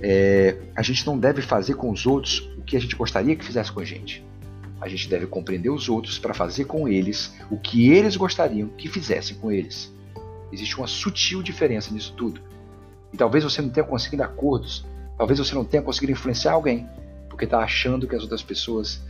é, 0.02 0.58
a 0.76 0.82
gente 0.82 1.08
não 1.08 1.18
deve 1.18 1.42
fazer 1.42 1.76
com 1.76 1.90
os 1.90 2.06
outros 2.06 2.40
o 2.58 2.64
que 2.64 2.76
a 2.76 2.82
gente 2.82 2.98
gostaria 2.98 3.34
que 3.34 3.46
fizesse 3.46 3.72
com 3.72 3.80
a 3.80 3.86
gente. 3.86 4.26
A 4.84 4.90
gente 4.90 5.08
deve 5.08 5.26
compreender 5.26 5.70
os 5.70 5.88
outros 5.88 6.20
para 6.20 6.34
fazer 6.34 6.66
com 6.66 6.90
eles 6.90 7.34
o 7.50 7.58
que 7.58 7.90
eles 7.90 8.18
gostariam 8.18 8.68
que 8.68 8.90
fizessem 8.90 9.38
com 9.38 9.50
eles. 9.50 9.90
Existe 10.52 10.78
uma 10.78 10.88
sutil 10.88 11.42
diferença 11.42 11.94
nisso 11.94 12.14
tudo. 12.18 12.42
E 13.14 13.16
talvez 13.16 13.46
você 13.46 13.62
não 13.62 13.70
tenha 13.70 13.86
conseguido 13.86 14.24
acordos, 14.24 14.86
talvez 15.18 15.40
você 15.40 15.56
não 15.56 15.64
tenha 15.64 15.82
conseguido 15.82 16.12
influenciar 16.12 16.52
alguém, 16.52 16.86
porque 17.30 17.46
está 17.46 17.60
achando 17.60 18.06
que 18.06 18.14
as 18.14 18.24
outras 18.24 18.44
pessoas, 18.44 19.02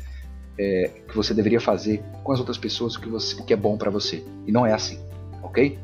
é, 0.59 0.91
que 1.07 1.15
você 1.15 1.33
deveria 1.33 1.59
fazer 1.59 2.03
com 2.23 2.31
as 2.31 2.37
outras 2.37 2.59
pessoas 2.59 2.93
o 2.93 3.01
que, 3.01 3.09
você, 3.09 3.41
o 3.41 3.43
que 3.43 3.51
é 3.51 3.57
bom 3.57 3.75
para 3.75 3.89
você. 3.89 4.23
E 4.45 4.51
não 4.51 4.67
é 4.67 4.73
assim, 4.73 4.99
ok? 5.41 5.79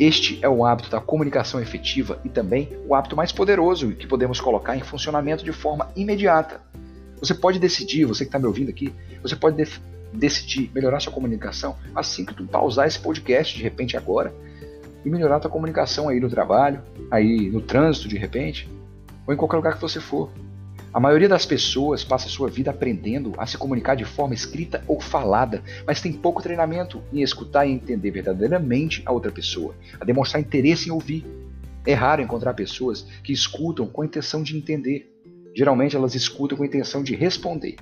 Este 0.00 0.38
é 0.40 0.48
o 0.48 0.64
hábito 0.64 0.88
da 0.88 1.02
comunicação 1.02 1.60
efetiva 1.60 2.18
e 2.24 2.30
também 2.30 2.78
o 2.86 2.94
hábito 2.94 3.14
mais 3.14 3.30
poderoso 3.30 3.90
que 3.90 4.06
podemos 4.06 4.40
colocar 4.40 4.74
em 4.74 4.80
funcionamento 4.80 5.44
de 5.44 5.52
forma 5.52 5.92
imediata. 5.94 6.62
Você 7.20 7.34
pode 7.34 7.58
decidir, 7.58 8.04
você 8.04 8.24
que 8.24 8.28
está 8.28 8.38
me 8.38 8.46
ouvindo 8.46 8.70
aqui, 8.70 8.92
você 9.22 9.36
pode 9.36 9.56
decidir 10.12 10.70
melhorar 10.74 11.00
sua 11.00 11.12
comunicação 11.12 11.76
assim 11.94 12.24
que 12.24 12.34
tu 12.34 12.46
pausar 12.46 12.86
esse 12.86 12.98
podcast 12.98 13.56
de 13.56 13.62
repente 13.62 13.96
agora 13.96 14.34
e 15.04 15.10
melhorar 15.10 15.40
tua 15.40 15.50
comunicação 15.50 16.08
aí 16.08 16.18
no 16.20 16.28
trabalho, 16.28 16.82
aí 17.10 17.50
no 17.50 17.60
trânsito 17.60 18.08
de 18.08 18.16
repente, 18.16 18.68
ou 19.26 19.34
em 19.34 19.36
qualquer 19.36 19.56
lugar 19.56 19.74
que 19.74 19.80
você 19.80 20.00
for. 20.00 20.30
A 20.92 20.98
maioria 20.98 21.28
das 21.28 21.44
pessoas 21.44 22.02
passa 22.02 22.28
sua 22.28 22.48
vida 22.48 22.70
aprendendo 22.70 23.34
a 23.36 23.46
se 23.46 23.58
comunicar 23.58 23.94
de 23.94 24.04
forma 24.04 24.34
escrita 24.34 24.82
ou 24.86 24.98
falada, 25.00 25.62
mas 25.86 26.00
tem 26.00 26.12
pouco 26.12 26.42
treinamento 26.42 27.02
em 27.12 27.20
escutar 27.22 27.66
e 27.66 27.72
entender 27.72 28.10
verdadeiramente 28.10 29.02
a 29.04 29.12
outra 29.12 29.30
pessoa, 29.30 29.74
a 30.00 30.04
demonstrar 30.04 30.40
interesse 30.40 30.88
em 30.88 30.92
ouvir. 30.92 31.26
É 31.86 31.92
raro 31.92 32.22
encontrar 32.22 32.54
pessoas 32.54 33.02
que 33.22 33.32
escutam 33.32 33.86
com 33.86 34.02
a 34.02 34.06
intenção 34.06 34.42
de 34.42 34.56
entender. 34.56 35.14
Geralmente 35.58 35.96
elas 35.96 36.14
escutam 36.14 36.56
com 36.56 36.62
a 36.62 36.66
intenção 36.68 37.02
de 37.02 37.16
responder. 37.16 37.74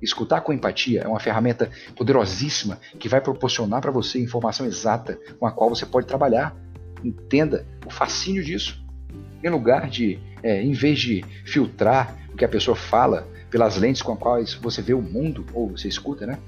Escutar 0.00 0.42
com 0.42 0.52
empatia 0.52 1.00
é 1.00 1.08
uma 1.08 1.18
ferramenta 1.18 1.68
poderosíssima 1.96 2.78
que 3.00 3.08
vai 3.08 3.20
proporcionar 3.20 3.80
para 3.80 3.90
você 3.90 4.20
informação 4.20 4.64
exata 4.64 5.18
com 5.36 5.44
a 5.44 5.50
qual 5.50 5.68
você 5.68 5.84
pode 5.84 6.06
trabalhar. 6.06 6.54
Entenda 7.02 7.66
o 7.84 7.90
fascínio 7.90 8.44
disso. 8.44 8.80
Em 9.42 9.48
lugar 9.48 9.90
de, 9.90 10.20
é, 10.40 10.62
em 10.62 10.70
vez 10.70 11.00
de 11.00 11.24
filtrar 11.44 12.16
o 12.32 12.36
que 12.36 12.44
a 12.44 12.48
pessoa 12.48 12.76
fala 12.76 13.26
pelas 13.50 13.76
lentes 13.76 14.02
com 14.02 14.12
as 14.12 14.18
quais 14.20 14.54
você 14.54 14.80
vê 14.80 14.94
o 14.94 15.02
mundo, 15.02 15.44
ou 15.52 15.70
você 15.70 15.88
escuta, 15.88 16.24
né? 16.24 16.38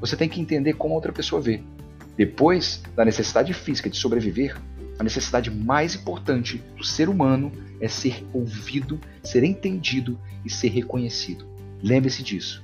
Você 0.00 0.16
tem 0.16 0.28
que 0.28 0.40
entender 0.40 0.74
como 0.74 0.94
a 0.94 0.98
outra 0.98 1.10
pessoa 1.10 1.42
vê. 1.42 1.64
Depois 2.16 2.80
da 2.94 3.04
necessidade 3.04 3.52
física 3.52 3.90
de 3.90 3.96
sobreviver, 3.96 4.56
a 5.02 5.04
necessidade 5.04 5.50
mais 5.50 5.96
importante 5.96 6.62
do 6.76 6.84
ser 6.84 7.08
humano 7.08 7.50
é 7.80 7.88
ser 7.88 8.24
ouvido, 8.32 9.00
ser 9.20 9.42
entendido 9.42 10.16
e 10.44 10.50
ser 10.50 10.68
reconhecido. 10.68 11.44
Lembre-se 11.82 12.22
disso. 12.22 12.62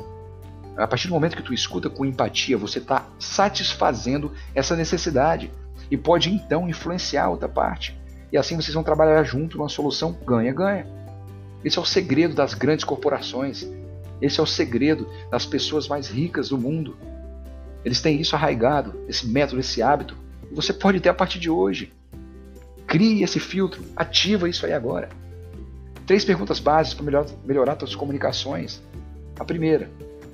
A 0.76 0.86
partir 0.86 1.08
do 1.08 1.14
momento 1.14 1.36
que 1.36 1.42
tu 1.42 1.52
escuta 1.52 1.90
com 1.90 2.06
empatia, 2.06 2.56
você 2.56 2.78
está 2.78 3.08
satisfazendo 3.18 4.32
essa 4.54 4.76
necessidade 4.76 5.50
e 5.90 5.96
pode 5.96 6.30
então 6.30 6.68
influenciar 6.68 7.24
a 7.24 7.28
outra 7.28 7.48
parte. 7.48 7.98
E 8.32 8.38
assim 8.38 8.54
vocês 8.54 8.74
vão 8.74 8.84
trabalhar 8.84 9.24
junto 9.24 9.58
numa 9.58 9.68
solução 9.68 10.16
ganha-ganha. 10.24 10.86
Esse 11.64 11.76
é 11.76 11.82
o 11.82 11.84
segredo 11.84 12.36
das 12.36 12.54
grandes 12.54 12.84
corporações. 12.84 13.66
Esse 14.22 14.38
é 14.38 14.42
o 14.42 14.46
segredo 14.46 15.08
das 15.28 15.44
pessoas 15.44 15.88
mais 15.88 16.06
ricas 16.06 16.50
do 16.50 16.58
mundo. 16.58 16.96
Eles 17.84 18.00
têm 18.00 18.20
isso 18.20 18.36
arraigado, 18.36 18.94
esse 19.08 19.26
método, 19.26 19.58
esse 19.58 19.82
hábito. 19.82 20.16
E 20.48 20.54
você 20.54 20.72
pode 20.72 21.00
ter 21.00 21.08
a 21.08 21.14
partir 21.14 21.40
de 21.40 21.50
hoje. 21.50 21.97
Crie 22.88 23.22
esse 23.22 23.38
filtro, 23.38 23.84
ativa 23.94 24.48
isso 24.48 24.64
aí 24.64 24.72
agora. 24.72 25.10
Três 26.06 26.24
perguntas 26.24 26.58
básicas 26.58 26.94
para 26.94 27.04
melhorar, 27.04 27.28
melhorar 27.44 27.78
suas 27.78 27.94
comunicações. 27.94 28.82
A 29.38 29.44
primeira, 29.44 29.90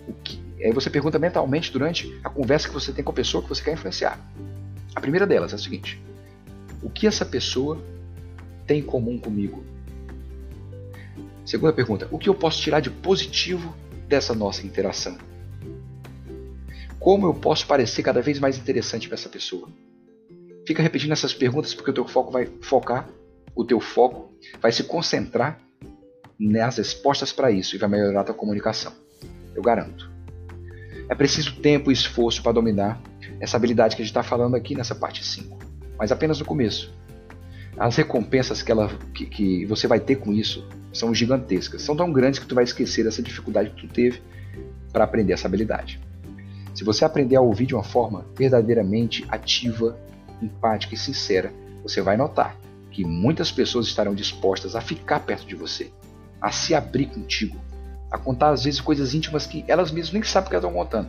o 0.06 0.12
que, 0.14 0.40
aí 0.62 0.72
você 0.72 0.88
pergunta 0.88 1.18
mentalmente 1.18 1.72
durante 1.72 2.16
a 2.22 2.30
conversa 2.30 2.68
que 2.68 2.74
você 2.74 2.92
tem 2.92 3.02
com 3.02 3.10
a 3.10 3.14
pessoa 3.14 3.42
que 3.42 3.48
você 3.48 3.60
quer 3.60 3.72
influenciar. 3.72 4.20
A 4.94 5.00
primeira 5.00 5.26
delas 5.26 5.50
é 5.50 5.56
a 5.56 5.58
seguinte: 5.58 6.00
o 6.80 6.88
que 6.88 7.08
essa 7.08 7.24
pessoa 7.24 7.82
tem 8.68 8.78
em 8.78 8.84
comum 8.84 9.18
comigo? 9.18 9.64
Segunda 11.44 11.72
pergunta: 11.72 12.06
o 12.12 12.18
que 12.20 12.28
eu 12.28 12.36
posso 12.36 12.62
tirar 12.62 12.78
de 12.78 12.88
positivo 12.88 13.74
dessa 14.06 14.32
nossa 14.32 14.64
interação? 14.64 15.18
Como 17.00 17.26
eu 17.26 17.34
posso 17.34 17.66
parecer 17.66 18.04
cada 18.04 18.22
vez 18.22 18.38
mais 18.38 18.56
interessante 18.56 19.08
para 19.08 19.16
essa 19.16 19.28
pessoa? 19.28 19.68
Fica 20.66 20.83
repetindo 20.83 21.12
essas 21.12 21.35
perguntas 21.35 21.74
porque 21.74 21.90
o 21.90 21.94
teu 21.94 22.07
foco 22.07 22.31
vai 22.31 22.48
focar, 22.62 23.09
o 23.55 23.64
teu 23.64 23.81
foco 23.81 24.33
vai 24.61 24.72
se 24.72 24.85
concentrar 24.85 25.61
nas 26.38 26.79
respostas 26.79 27.33
para 27.33 27.50
isso 27.50 27.77
e 27.77 27.79
vai 27.79 27.88
melhorar 27.88 28.22
a 28.22 28.24
tua 28.24 28.35
comunicação 28.35 28.92
eu 29.55 29.62
garanto. 29.62 30.11
É 31.09 31.14
preciso 31.14 31.57
tempo 31.61 31.90
e 31.90 31.94
esforço 31.94 32.42
para 32.42 32.53
dominar 32.53 33.00
essa 33.40 33.57
habilidade 33.57 33.94
que 33.94 34.03
a 34.03 34.05
gente 34.05 34.11
está 34.11 34.22
falando 34.22 34.55
aqui 34.55 34.74
nessa 34.74 34.94
parte 34.94 35.24
5, 35.24 35.59
mas 35.98 36.11
apenas 36.11 36.38
no 36.38 36.44
começo. 36.44 36.92
As 37.77 37.96
recompensas 37.96 38.62
que, 38.62 38.70
ela, 38.70 38.88
que, 39.12 39.27
que 39.27 39.66
você 39.66 39.87
vai 39.87 40.00
ter 40.00 40.16
com 40.16 40.33
isso 40.33 40.66
são 40.92 41.14
gigantescas, 41.14 41.83
são 41.83 41.96
tão 41.96 42.12
grandes 42.12 42.38
que 42.38 42.46
tu 42.46 42.55
vai 42.55 42.64
esquecer 42.64 43.05
dessa 43.05 43.22
dificuldade 43.22 43.70
que 43.70 43.87
tu 43.87 43.92
teve 43.92 44.22
para 44.92 45.05
aprender 45.05 45.33
essa 45.33 45.48
habilidade. 45.48 46.00
Se 46.72 46.85
você 46.85 47.05
aprender 47.05 47.37
a 47.37 47.40
ouvir 47.40 47.66
de 47.66 47.74
uma 47.74 47.83
forma 47.83 48.24
verdadeiramente 48.37 49.24
ativa, 49.29 49.98
empática 50.40 50.94
e 50.94 50.98
sincera, 50.98 51.52
você 51.82 52.00
vai 52.00 52.16
notar 52.16 52.56
que 52.90 53.04
muitas 53.04 53.50
pessoas 53.50 53.86
estarão 53.86 54.14
dispostas 54.14 54.76
a 54.76 54.80
ficar 54.80 55.20
perto 55.20 55.46
de 55.46 55.54
você, 55.54 55.90
a 56.40 56.52
se 56.52 56.74
abrir 56.74 57.06
contigo, 57.06 57.58
a 58.10 58.16
contar 58.16 58.50
às 58.50 58.64
vezes 58.64 58.80
coisas 58.80 59.14
íntimas 59.14 59.46
que 59.46 59.64
elas 59.66 59.90
mesmas 59.90 60.12
nem 60.12 60.22
sabem 60.22 60.50
que 60.50 60.56
estão 60.56 60.72
contando. 60.72 61.08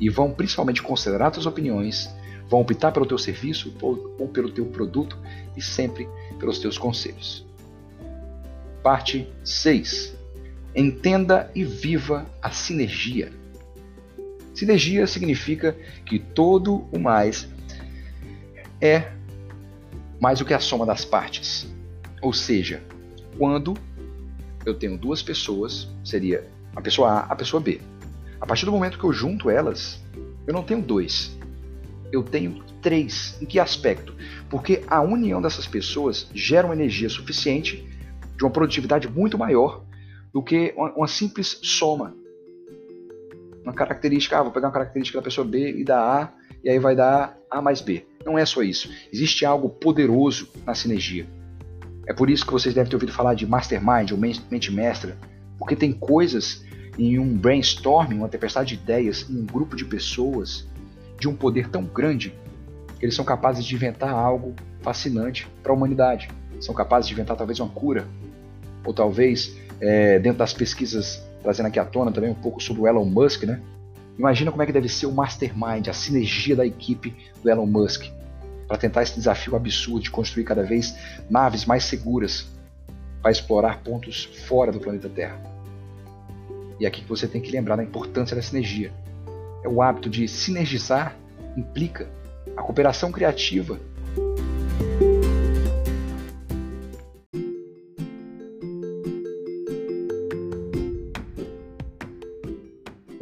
E 0.00 0.08
vão 0.08 0.32
principalmente 0.32 0.82
considerar 0.82 1.34
suas 1.34 1.44
opiniões, 1.44 2.08
vão 2.48 2.60
optar 2.60 2.92
pelo 2.92 3.04
teu 3.04 3.18
serviço 3.18 3.74
ou 3.80 4.28
pelo 4.28 4.50
teu 4.50 4.64
produto 4.66 5.18
e 5.56 5.60
sempre 5.60 6.08
pelos 6.38 6.58
teus 6.58 6.78
conselhos. 6.78 7.46
Parte 8.82 9.30
6. 9.44 10.16
Entenda 10.74 11.50
e 11.54 11.64
viva 11.64 12.26
a 12.40 12.50
sinergia. 12.50 13.30
Sinergia 14.54 15.06
significa 15.06 15.76
que 16.06 16.18
todo 16.18 16.86
o 16.90 16.98
mais 16.98 17.46
é 18.80 19.12
mais 20.20 20.38
do 20.38 20.44
que 20.44 20.54
a 20.54 20.60
soma 20.60 20.84
das 20.84 21.04
partes. 21.04 21.66
Ou 22.20 22.32
seja, 22.32 22.82
quando 23.36 23.74
eu 24.64 24.74
tenho 24.74 24.98
duas 24.98 25.22
pessoas, 25.22 25.88
seria 26.04 26.46
a 26.74 26.80
pessoa 26.80 27.10
A, 27.10 27.18
a 27.20 27.36
pessoa 27.36 27.60
B. 27.60 27.80
A 28.40 28.46
partir 28.46 28.64
do 28.64 28.72
momento 28.72 28.98
que 28.98 29.04
eu 29.04 29.12
junto 29.12 29.50
elas, 29.50 30.00
eu 30.46 30.52
não 30.52 30.62
tenho 30.62 30.80
dois, 30.80 31.36
eu 32.12 32.22
tenho 32.22 32.62
três. 32.80 33.36
Em 33.40 33.46
que 33.46 33.58
aspecto? 33.58 34.14
Porque 34.48 34.82
a 34.86 35.00
união 35.00 35.42
dessas 35.42 35.66
pessoas 35.66 36.28
gera 36.34 36.66
uma 36.66 36.74
energia 36.74 37.08
suficiente, 37.08 37.86
de 38.36 38.44
uma 38.44 38.50
produtividade 38.50 39.08
muito 39.08 39.36
maior 39.36 39.84
do 40.32 40.42
que 40.42 40.72
uma, 40.76 41.08
simples 41.08 41.58
soma. 41.62 42.14
Uma 43.64 43.72
característica, 43.72 44.38
ah, 44.38 44.42
vou 44.42 44.52
pegar 44.52 44.68
uma 44.68 44.72
característica 44.72 45.18
da 45.18 45.24
pessoa 45.24 45.46
B 45.46 45.72
e 45.78 45.84
dar 45.84 46.00
A, 46.00 46.32
e 46.62 46.68
aí 46.68 46.78
vai 46.78 46.94
dar 46.94 47.36
A 47.50 47.62
mais 47.62 47.80
B. 47.80 48.04
Não 48.24 48.38
é 48.38 48.44
só 48.44 48.62
isso. 48.62 48.90
Existe 49.12 49.44
algo 49.44 49.68
poderoso 49.68 50.48
na 50.66 50.74
sinergia. 50.74 51.26
É 52.06 52.12
por 52.12 52.30
isso 52.30 52.44
que 52.44 52.52
vocês 52.52 52.74
devem 52.74 52.88
ter 52.88 52.96
ouvido 52.96 53.12
falar 53.12 53.34
de 53.34 53.46
mastermind 53.46 54.12
ou 54.12 54.18
mente 54.18 54.72
mestra, 54.72 55.16
porque 55.58 55.76
tem 55.76 55.92
coisas 55.92 56.64
em 56.98 57.18
um 57.18 57.36
brainstorming, 57.36 58.16
uma 58.16 58.28
tempestade 58.28 58.76
de 58.76 58.82
ideias, 58.82 59.26
em 59.28 59.40
um 59.40 59.46
grupo 59.46 59.76
de 59.76 59.84
pessoas 59.84 60.66
de 61.18 61.28
um 61.28 61.34
poder 61.34 61.68
tão 61.68 61.84
grande 61.84 62.32
que 62.98 63.04
eles 63.04 63.14
são 63.14 63.24
capazes 63.24 63.64
de 63.64 63.74
inventar 63.74 64.10
algo 64.10 64.54
fascinante 64.80 65.46
para 65.62 65.72
a 65.72 65.74
humanidade. 65.74 66.28
São 66.60 66.74
capazes 66.74 67.06
de 67.06 67.14
inventar 67.14 67.36
talvez 67.36 67.60
uma 67.60 67.68
cura, 67.68 68.06
ou 68.84 68.92
talvez 68.92 69.56
é, 69.80 70.18
dentro 70.18 70.38
das 70.38 70.52
pesquisas 70.52 71.22
trazendo 71.42 71.66
aqui 71.66 71.78
à 71.78 71.84
tona 71.84 72.10
também 72.10 72.30
um 72.30 72.34
pouco 72.34 72.60
sobre 72.60 72.82
o 72.82 72.88
Elon 72.88 73.04
Musk, 73.04 73.44
né? 73.44 73.60
Imagina 74.18 74.50
como 74.50 74.62
é 74.62 74.66
que 74.66 74.72
deve 74.72 74.88
ser 74.88 75.06
o 75.06 75.12
mastermind, 75.12 75.88
a 75.88 75.92
sinergia 75.92 76.56
da 76.56 76.66
equipe 76.66 77.14
do 77.42 77.48
Elon 77.48 77.66
Musk 77.66 78.06
para 78.66 78.76
tentar 78.76 79.02
esse 79.02 79.14
desafio 79.14 79.56
absurdo 79.56 80.02
de 80.02 80.10
construir 80.10 80.44
cada 80.44 80.62
vez 80.62 80.96
naves 81.30 81.64
mais 81.64 81.84
seguras 81.84 82.46
para 83.22 83.30
explorar 83.30 83.78
pontos 83.82 84.24
fora 84.46 84.72
do 84.72 84.80
planeta 84.80 85.08
Terra. 85.08 85.40
E 86.80 86.84
é 86.84 86.88
aqui 86.88 87.02
que 87.02 87.08
você 87.08 87.26
tem 87.26 87.40
que 87.40 87.50
lembrar 87.50 87.76
da 87.76 87.82
importância 87.82 88.36
da 88.36 88.42
sinergia. 88.42 88.92
É 89.64 89.68
o 89.68 89.80
hábito 89.80 90.10
de 90.10 90.28
sinergizar 90.28 91.16
implica 91.56 92.08
a 92.56 92.62
cooperação 92.62 93.10
criativa 93.10 93.80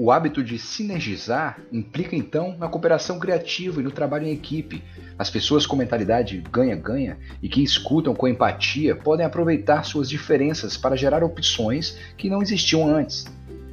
O 0.06 0.12
hábito 0.12 0.40
de 0.40 0.56
sinergizar 0.56 1.60
implica 1.72 2.14
então 2.14 2.56
na 2.56 2.68
cooperação 2.68 3.18
criativa 3.18 3.80
e 3.80 3.82
no 3.82 3.90
trabalho 3.90 4.24
em 4.24 4.30
equipe. 4.30 4.80
As 5.18 5.28
pessoas 5.28 5.66
com 5.66 5.74
mentalidade 5.74 6.44
ganha-ganha 6.48 7.18
e 7.42 7.48
que 7.48 7.60
escutam 7.60 8.14
com 8.14 8.28
empatia 8.28 8.94
podem 8.94 9.26
aproveitar 9.26 9.82
suas 9.82 10.08
diferenças 10.08 10.76
para 10.76 10.94
gerar 10.94 11.24
opções 11.24 11.98
que 12.16 12.30
não 12.30 12.40
existiam 12.40 12.86
antes. 12.86 13.24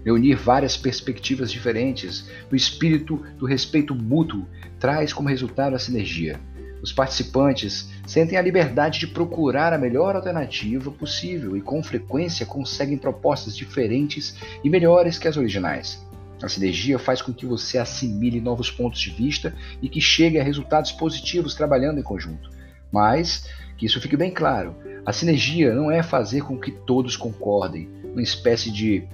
Reunir 0.03 0.33
várias 0.33 0.75
perspectivas 0.75 1.51
diferentes 1.51 2.27
no 2.49 2.57
espírito 2.57 3.23
do 3.37 3.45
respeito 3.45 3.93
mútuo 3.93 4.47
traz 4.79 5.13
como 5.13 5.29
resultado 5.29 5.75
a 5.75 5.79
sinergia. 5.79 6.39
Os 6.81 6.91
participantes 6.91 7.91
sentem 8.07 8.39
a 8.39 8.41
liberdade 8.41 8.99
de 8.99 9.05
procurar 9.05 9.71
a 9.71 9.77
melhor 9.77 10.15
alternativa 10.15 10.89
possível 10.89 11.55
e, 11.55 11.61
com 11.61 11.83
frequência, 11.83 12.43
conseguem 12.43 12.97
propostas 12.97 13.55
diferentes 13.55 14.35
e 14.63 14.69
melhores 14.69 15.19
que 15.19 15.27
as 15.27 15.37
originais. 15.37 16.03
A 16.43 16.49
sinergia 16.49 16.99
faz 16.99 17.21
com 17.21 17.31
que 17.31 17.45
você 17.45 17.77
assimile 17.77 18.41
novos 18.41 18.69
pontos 18.69 18.99
de 18.99 19.09
vista 19.09 19.55
e 19.81 19.87
que 19.87 20.01
chegue 20.01 20.37
a 20.37 20.43
resultados 20.43 20.91
positivos 20.91 21.55
trabalhando 21.55 22.01
em 22.01 22.03
conjunto. 22.03 22.49
Mas, 22.91 23.47
que 23.77 23.85
isso 23.85 24.01
fique 24.01 24.17
bem 24.17 24.29
claro, 24.29 24.75
a 25.05 25.13
sinergia 25.13 25.73
não 25.73 25.89
é 25.89 26.03
fazer 26.03 26.41
com 26.41 26.59
que 26.59 26.69
todos 26.69 27.15
concordem, 27.15 27.89
uma 28.03 28.21
espécie 28.21 28.69
de 28.69 29.07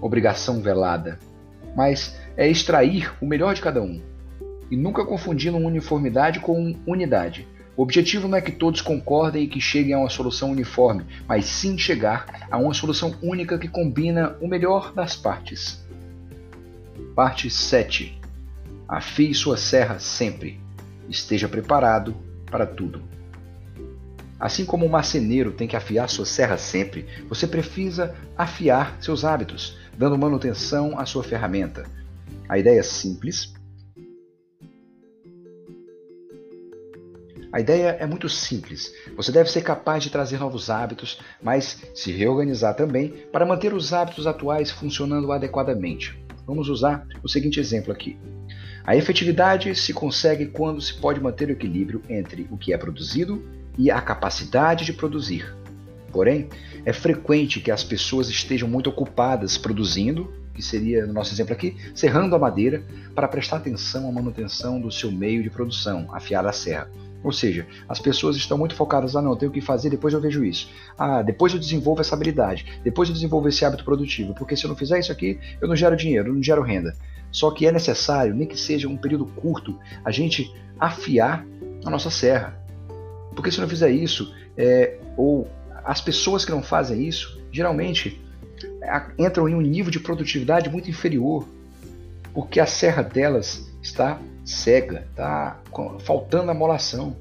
obrigação 0.00 0.62
velada, 0.62 1.18
mas 1.74 2.16
é 2.36 2.48
extrair 2.48 3.12
o 3.20 3.26
melhor 3.26 3.54
de 3.54 3.60
cada 3.60 3.82
um 3.82 4.00
e 4.70 4.76
nunca 4.76 5.04
confundindo 5.04 5.56
uniformidade 5.56 6.38
com 6.38 6.76
unidade. 6.86 7.46
O 7.76 7.82
objetivo 7.82 8.28
não 8.28 8.38
é 8.38 8.40
que 8.40 8.52
todos 8.52 8.80
concordem 8.80 9.42
e 9.42 9.48
que 9.48 9.60
cheguem 9.60 9.94
a 9.94 9.98
uma 9.98 10.08
solução 10.08 10.52
uniforme, 10.52 11.04
mas 11.26 11.44
sim 11.46 11.76
chegar 11.76 12.46
a 12.48 12.56
uma 12.56 12.72
solução 12.72 13.16
única 13.20 13.58
que 13.58 13.66
combina 13.66 14.36
o 14.40 14.46
melhor 14.46 14.92
das 14.94 15.16
partes. 15.16 15.81
Parte 17.14 17.50
7. 17.50 18.18
Afie 18.88 19.34
sua 19.34 19.58
serra 19.58 19.98
sempre. 19.98 20.58
Esteja 21.10 21.46
preparado 21.46 22.16
para 22.46 22.66
tudo. 22.66 23.02
Assim 24.40 24.64
como 24.64 24.86
o 24.86 24.90
marceneiro 24.90 25.52
tem 25.52 25.68
que 25.68 25.76
afiar 25.76 26.08
sua 26.08 26.24
serra 26.24 26.56
sempre, 26.56 27.06
você 27.28 27.46
precisa 27.46 28.14
afiar 28.36 28.96
seus 29.00 29.26
hábitos, 29.26 29.76
dando 29.96 30.16
manutenção 30.16 30.98
à 30.98 31.04
sua 31.04 31.22
ferramenta. 31.22 31.84
A 32.48 32.58
ideia 32.58 32.80
é 32.80 32.82
simples. 32.82 33.52
A 37.52 37.60
ideia 37.60 37.96
é 38.00 38.06
muito 38.06 38.30
simples. 38.30 38.90
Você 39.14 39.30
deve 39.30 39.50
ser 39.50 39.60
capaz 39.60 40.02
de 40.02 40.08
trazer 40.08 40.40
novos 40.40 40.70
hábitos, 40.70 41.20
mas 41.42 41.82
se 41.94 42.10
reorganizar 42.10 42.74
também 42.74 43.10
para 43.30 43.44
manter 43.44 43.74
os 43.74 43.92
hábitos 43.92 44.26
atuais 44.26 44.70
funcionando 44.70 45.30
adequadamente. 45.30 46.18
Vamos 46.46 46.68
usar 46.68 47.06
o 47.22 47.28
seguinte 47.28 47.60
exemplo 47.60 47.92
aqui. 47.92 48.16
A 48.84 48.96
efetividade 48.96 49.74
se 49.76 49.92
consegue 49.92 50.46
quando 50.46 50.80
se 50.80 50.94
pode 50.94 51.20
manter 51.20 51.48
o 51.48 51.52
equilíbrio 51.52 52.02
entre 52.08 52.48
o 52.50 52.56
que 52.56 52.72
é 52.72 52.78
produzido 52.78 53.42
e 53.78 53.90
a 53.90 54.00
capacidade 54.00 54.84
de 54.84 54.92
produzir. 54.92 55.54
Porém, 56.10 56.48
é 56.84 56.92
frequente 56.92 57.60
que 57.60 57.70
as 57.70 57.84
pessoas 57.84 58.28
estejam 58.28 58.68
muito 58.68 58.90
ocupadas 58.90 59.56
produzindo, 59.56 60.30
que 60.52 60.60
seria, 60.60 61.06
no 61.06 61.12
nosso 61.12 61.32
exemplo 61.32 61.54
aqui, 61.54 61.76
serrando 61.94 62.34
a 62.34 62.38
madeira, 62.38 62.84
para 63.14 63.28
prestar 63.28 63.56
atenção 63.56 64.08
à 64.08 64.12
manutenção 64.12 64.80
do 64.80 64.90
seu 64.90 65.10
meio 65.10 65.42
de 65.42 65.48
produção, 65.48 66.08
afiar 66.12 66.46
a 66.46 66.52
serra. 66.52 66.90
Ou 67.22 67.32
seja, 67.32 67.66
as 67.88 67.98
pessoas 67.98 68.36
estão 68.36 68.58
muito 68.58 68.74
focadas, 68.74 69.14
ah 69.14 69.22
não, 69.22 69.30
eu 69.30 69.36
tenho 69.36 69.52
que 69.52 69.60
fazer, 69.60 69.90
depois 69.90 70.12
eu 70.12 70.20
vejo 70.20 70.44
isso. 70.44 70.68
Ah, 70.98 71.22
depois 71.22 71.52
eu 71.52 71.58
desenvolvo 71.58 72.00
essa 72.00 72.14
habilidade, 72.14 72.80
depois 72.82 73.08
eu 73.08 73.14
desenvolvo 73.14 73.48
esse 73.48 73.64
hábito 73.64 73.84
produtivo, 73.84 74.34
porque 74.34 74.56
se 74.56 74.64
eu 74.64 74.68
não 74.68 74.76
fizer 74.76 74.98
isso 74.98 75.12
aqui, 75.12 75.38
eu 75.60 75.68
não 75.68 75.76
gero 75.76 75.96
dinheiro, 75.96 76.28
eu 76.28 76.34
não 76.34 76.42
gero 76.42 76.62
renda. 76.62 76.94
Só 77.30 77.50
que 77.50 77.66
é 77.66 77.72
necessário, 77.72 78.34
nem 78.34 78.46
que 78.46 78.58
seja 78.58 78.88
um 78.88 78.96
período 78.96 79.24
curto, 79.24 79.78
a 80.04 80.10
gente 80.10 80.52
afiar 80.78 81.46
a 81.84 81.90
nossa 81.90 82.10
serra. 82.10 82.58
Porque 83.34 83.50
se 83.50 83.60
não 83.60 83.68
fizer 83.68 83.90
isso, 83.90 84.34
é, 84.56 84.98
ou 85.16 85.48
as 85.84 86.00
pessoas 86.00 86.44
que 86.44 86.50
não 86.50 86.62
fazem 86.62 87.06
isso, 87.06 87.40
geralmente 87.50 88.20
entram 89.18 89.48
em 89.48 89.54
um 89.54 89.60
nível 89.60 89.90
de 89.90 89.98
produtividade 89.98 90.68
muito 90.68 90.90
inferior, 90.90 91.46
porque 92.34 92.60
a 92.60 92.66
serra 92.66 93.02
delas 93.02 93.70
está 93.82 94.20
cega, 94.44 95.06
está 95.10 95.60
faltando 96.00 96.50
amolação. 96.50 97.16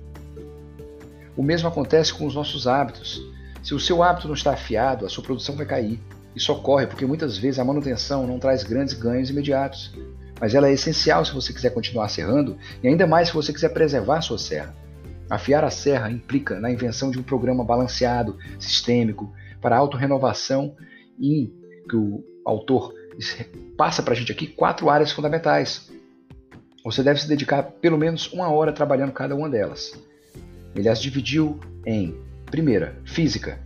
O 1.35 1.43
mesmo 1.43 1.67
acontece 1.67 2.13
com 2.13 2.25
os 2.25 2.35
nossos 2.35 2.67
hábitos. 2.67 3.21
Se 3.63 3.73
o 3.73 3.79
seu 3.79 4.03
hábito 4.03 4.27
não 4.27 4.35
está 4.35 4.53
afiado, 4.53 5.05
a 5.05 5.09
sua 5.09 5.23
produção 5.23 5.55
vai 5.55 5.65
cair. 5.65 5.99
Isso 6.35 6.51
ocorre 6.51 6.87
porque 6.87 7.05
muitas 7.05 7.37
vezes 7.37 7.59
a 7.59 7.65
manutenção 7.65 8.25
não 8.25 8.39
traz 8.39 8.63
grandes 8.63 8.93
ganhos 8.93 9.29
imediatos, 9.29 9.93
mas 10.39 10.55
ela 10.55 10.67
é 10.67 10.73
essencial 10.73 11.23
se 11.25 11.33
você 11.33 11.53
quiser 11.53 11.71
continuar 11.71 12.09
serrando 12.09 12.57
e 12.81 12.87
ainda 12.87 13.05
mais 13.05 13.27
se 13.27 13.33
você 13.33 13.53
quiser 13.53 13.69
preservar 13.69 14.17
a 14.17 14.21
sua 14.21 14.37
serra. 14.37 14.73
Afiar 15.29 15.63
a 15.63 15.69
serra 15.69 16.11
implica 16.11 16.59
na 16.59 16.71
invenção 16.71 17.11
de 17.11 17.19
um 17.19 17.23
programa 17.23 17.63
balanceado, 17.63 18.37
sistêmico, 18.59 19.31
para 19.61 19.77
autorrenovação 19.77 20.75
e 21.19 21.53
que 21.89 21.95
o 21.95 22.23
autor 22.45 22.93
passa 23.77 24.01
para 24.01 24.13
a 24.13 24.15
gente 24.15 24.31
aqui 24.31 24.47
quatro 24.47 24.89
áreas 24.89 25.11
fundamentais: 25.11 25.91
você 26.83 27.03
deve 27.03 27.21
se 27.21 27.27
dedicar 27.27 27.63
pelo 27.63 27.97
menos 27.97 28.31
uma 28.33 28.49
hora 28.49 28.73
trabalhando 28.73 29.11
cada 29.11 29.35
uma 29.35 29.49
delas. 29.49 29.93
Ele 30.75 30.89
as 30.89 31.01
dividiu 31.01 31.59
em, 31.85 32.15
primeira, 32.45 32.99
física, 33.05 33.59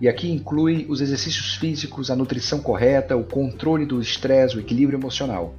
e 0.00 0.08
aqui 0.08 0.30
inclui 0.30 0.86
os 0.88 1.00
exercícios 1.00 1.54
físicos, 1.54 2.10
a 2.10 2.16
nutrição 2.16 2.60
correta, 2.60 3.16
o 3.16 3.24
controle 3.24 3.86
do 3.86 4.00
estresse, 4.00 4.56
o 4.56 4.60
equilíbrio 4.60 4.98
emocional. 4.98 5.54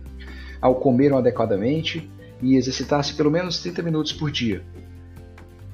Ao 0.62 0.76
comer 0.76 1.14
adequadamente 1.14 2.10
e 2.42 2.56
exercitar-se 2.56 3.14
pelo 3.14 3.32
menos 3.32 3.60
30 3.60 3.82
minutos 3.82 4.14
por 4.14 4.30
dia. 4.30 4.64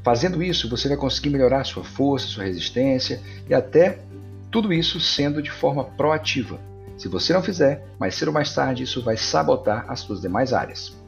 Fazendo 0.03 0.41
isso, 0.41 0.69
você 0.69 0.87
vai 0.87 0.97
conseguir 0.97 1.29
melhorar 1.29 1.63
sua 1.63 1.83
força, 1.83 2.27
sua 2.27 2.45
resistência 2.45 3.21
e 3.49 3.53
até 3.53 3.99
tudo 4.49 4.73
isso 4.73 4.99
sendo 4.99 5.41
de 5.41 5.51
forma 5.51 5.83
proativa. 5.83 6.59
Se 6.97 7.07
você 7.07 7.33
não 7.33 7.41
fizer, 7.41 7.85
mais 7.99 8.15
cedo 8.15 8.29
ou 8.29 8.33
mais 8.33 8.53
tarde 8.53 8.83
isso 8.83 9.01
vai 9.01 9.17
sabotar 9.17 9.85
as 9.87 10.01
suas 10.01 10.21
demais 10.21 10.53
áreas. 10.53 11.00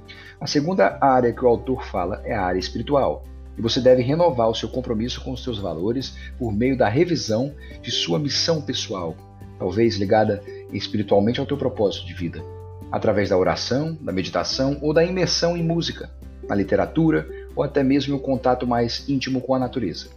A 0.43 0.45
segunda 0.45 0.97
área 0.99 1.31
que 1.31 1.45
o 1.45 1.47
autor 1.47 1.85
fala 1.85 2.21
é 2.25 2.35
a 2.35 2.43
área 2.43 2.59
espiritual, 2.59 3.23
e 3.57 3.61
você 3.61 3.79
deve 3.79 4.01
renovar 4.01 4.49
o 4.49 4.53
seu 4.53 4.67
compromisso 4.67 5.21
com 5.21 5.31
os 5.31 5.41
seus 5.41 5.57
valores 5.57 6.17
por 6.37 6.51
meio 6.51 6.77
da 6.77 6.89
revisão 6.89 7.55
de 7.81 7.89
sua 7.89 8.19
missão 8.19 8.61
pessoal, 8.61 9.15
talvez 9.57 9.95
ligada 9.95 10.43
espiritualmente 10.73 11.39
ao 11.39 11.45
teu 11.45 11.55
propósito 11.55 12.05
de 12.05 12.13
vida, 12.13 12.43
através 12.91 13.29
da 13.29 13.37
oração, 13.37 13.97
da 14.01 14.11
meditação 14.11 14.77
ou 14.81 14.93
da 14.93 15.01
imersão 15.01 15.55
em 15.55 15.63
música, 15.63 16.11
na 16.45 16.55
literatura 16.55 17.25
ou 17.55 17.63
até 17.63 17.81
mesmo 17.81 18.13
em 18.13 18.17
um 18.17 18.21
contato 18.21 18.67
mais 18.67 19.07
íntimo 19.07 19.39
com 19.39 19.55
a 19.55 19.59
natureza. 19.59 20.09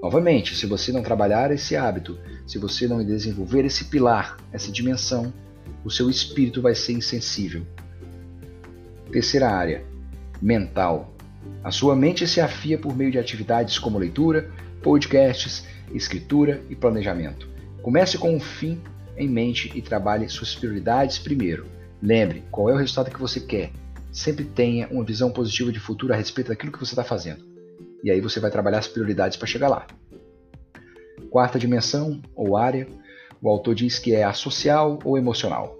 Novamente, 0.00 0.54
se 0.54 0.64
você 0.64 0.92
não 0.92 1.02
trabalhar 1.02 1.50
esse 1.50 1.74
hábito, 1.74 2.16
se 2.46 2.56
você 2.56 2.86
não 2.86 3.04
desenvolver 3.04 3.64
esse 3.64 3.86
pilar, 3.86 4.36
essa 4.52 4.70
dimensão, 4.70 5.32
o 5.84 5.90
seu 5.90 6.08
espírito 6.08 6.62
vai 6.62 6.76
ser 6.76 6.92
insensível 6.92 7.66
Terceira 9.10 9.48
área, 9.48 9.84
mental. 10.40 11.14
A 11.62 11.70
sua 11.70 11.94
mente 11.94 12.26
se 12.26 12.40
afia 12.40 12.78
por 12.78 12.96
meio 12.96 13.10
de 13.10 13.18
atividades 13.18 13.78
como 13.78 13.98
leitura, 13.98 14.50
podcasts, 14.82 15.64
escritura 15.92 16.62
e 16.68 16.76
planejamento. 16.76 17.48
Comece 17.82 18.18
com 18.18 18.34
um 18.34 18.40
fim 18.40 18.80
em 19.16 19.28
mente 19.28 19.70
e 19.74 19.80
trabalhe 19.80 20.28
suas 20.28 20.54
prioridades 20.54 21.18
primeiro. 21.18 21.66
Lembre 22.02 22.42
qual 22.50 22.68
é 22.68 22.74
o 22.74 22.76
resultado 22.76 23.10
que 23.10 23.20
você 23.20 23.40
quer. 23.40 23.70
Sempre 24.12 24.44
tenha 24.44 24.88
uma 24.88 25.04
visão 25.04 25.30
positiva 25.30 25.72
de 25.72 25.80
futuro 25.80 26.12
a 26.12 26.16
respeito 26.16 26.48
daquilo 26.48 26.72
que 26.72 26.78
você 26.78 26.92
está 26.92 27.04
fazendo. 27.04 27.44
E 28.02 28.10
aí 28.10 28.20
você 28.20 28.40
vai 28.40 28.50
trabalhar 28.50 28.78
as 28.78 28.88
prioridades 28.88 29.36
para 29.36 29.46
chegar 29.46 29.68
lá. 29.68 29.86
Quarta 31.30 31.58
dimensão 31.58 32.20
ou 32.34 32.56
área, 32.56 32.86
o 33.40 33.48
autor 33.48 33.74
diz 33.74 33.98
que 33.98 34.14
é 34.14 34.24
a 34.24 34.32
social 34.32 34.98
ou 35.04 35.16
emocional. 35.18 35.76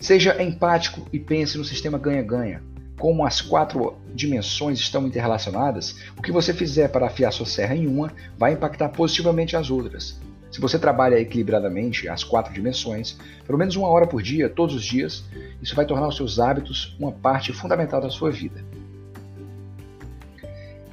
Seja 0.00 0.42
empático 0.42 1.06
e 1.12 1.18
pense 1.18 1.58
no 1.58 1.64
sistema 1.64 1.98
ganha-ganha. 1.98 2.62
Como 2.98 3.24
as 3.24 3.40
quatro 3.40 3.96
dimensões 4.14 4.78
estão 4.78 5.06
interrelacionadas, 5.06 5.96
o 6.16 6.22
que 6.22 6.32
você 6.32 6.52
fizer 6.52 6.88
para 6.88 7.06
afiar 7.06 7.32
sua 7.32 7.46
serra 7.46 7.74
em 7.74 7.86
uma 7.86 8.12
vai 8.36 8.52
impactar 8.52 8.88
positivamente 8.88 9.56
as 9.56 9.70
outras. 9.70 10.20
Se 10.50 10.60
você 10.60 10.78
trabalha 10.78 11.20
equilibradamente 11.20 12.08
as 12.08 12.24
quatro 12.24 12.52
dimensões, 12.52 13.18
pelo 13.46 13.58
menos 13.58 13.76
uma 13.76 13.88
hora 13.88 14.06
por 14.06 14.22
dia, 14.22 14.48
todos 14.48 14.74
os 14.74 14.84
dias, 14.84 15.24
isso 15.62 15.74
vai 15.74 15.84
tornar 15.84 16.08
os 16.08 16.16
seus 16.16 16.38
hábitos 16.38 16.96
uma 16.98 17.12
parte 17.12 17.52
fundamental 17.52 18.00
da 18.00 18.10
sua 18.10 18.30
vida. 18.30 18.64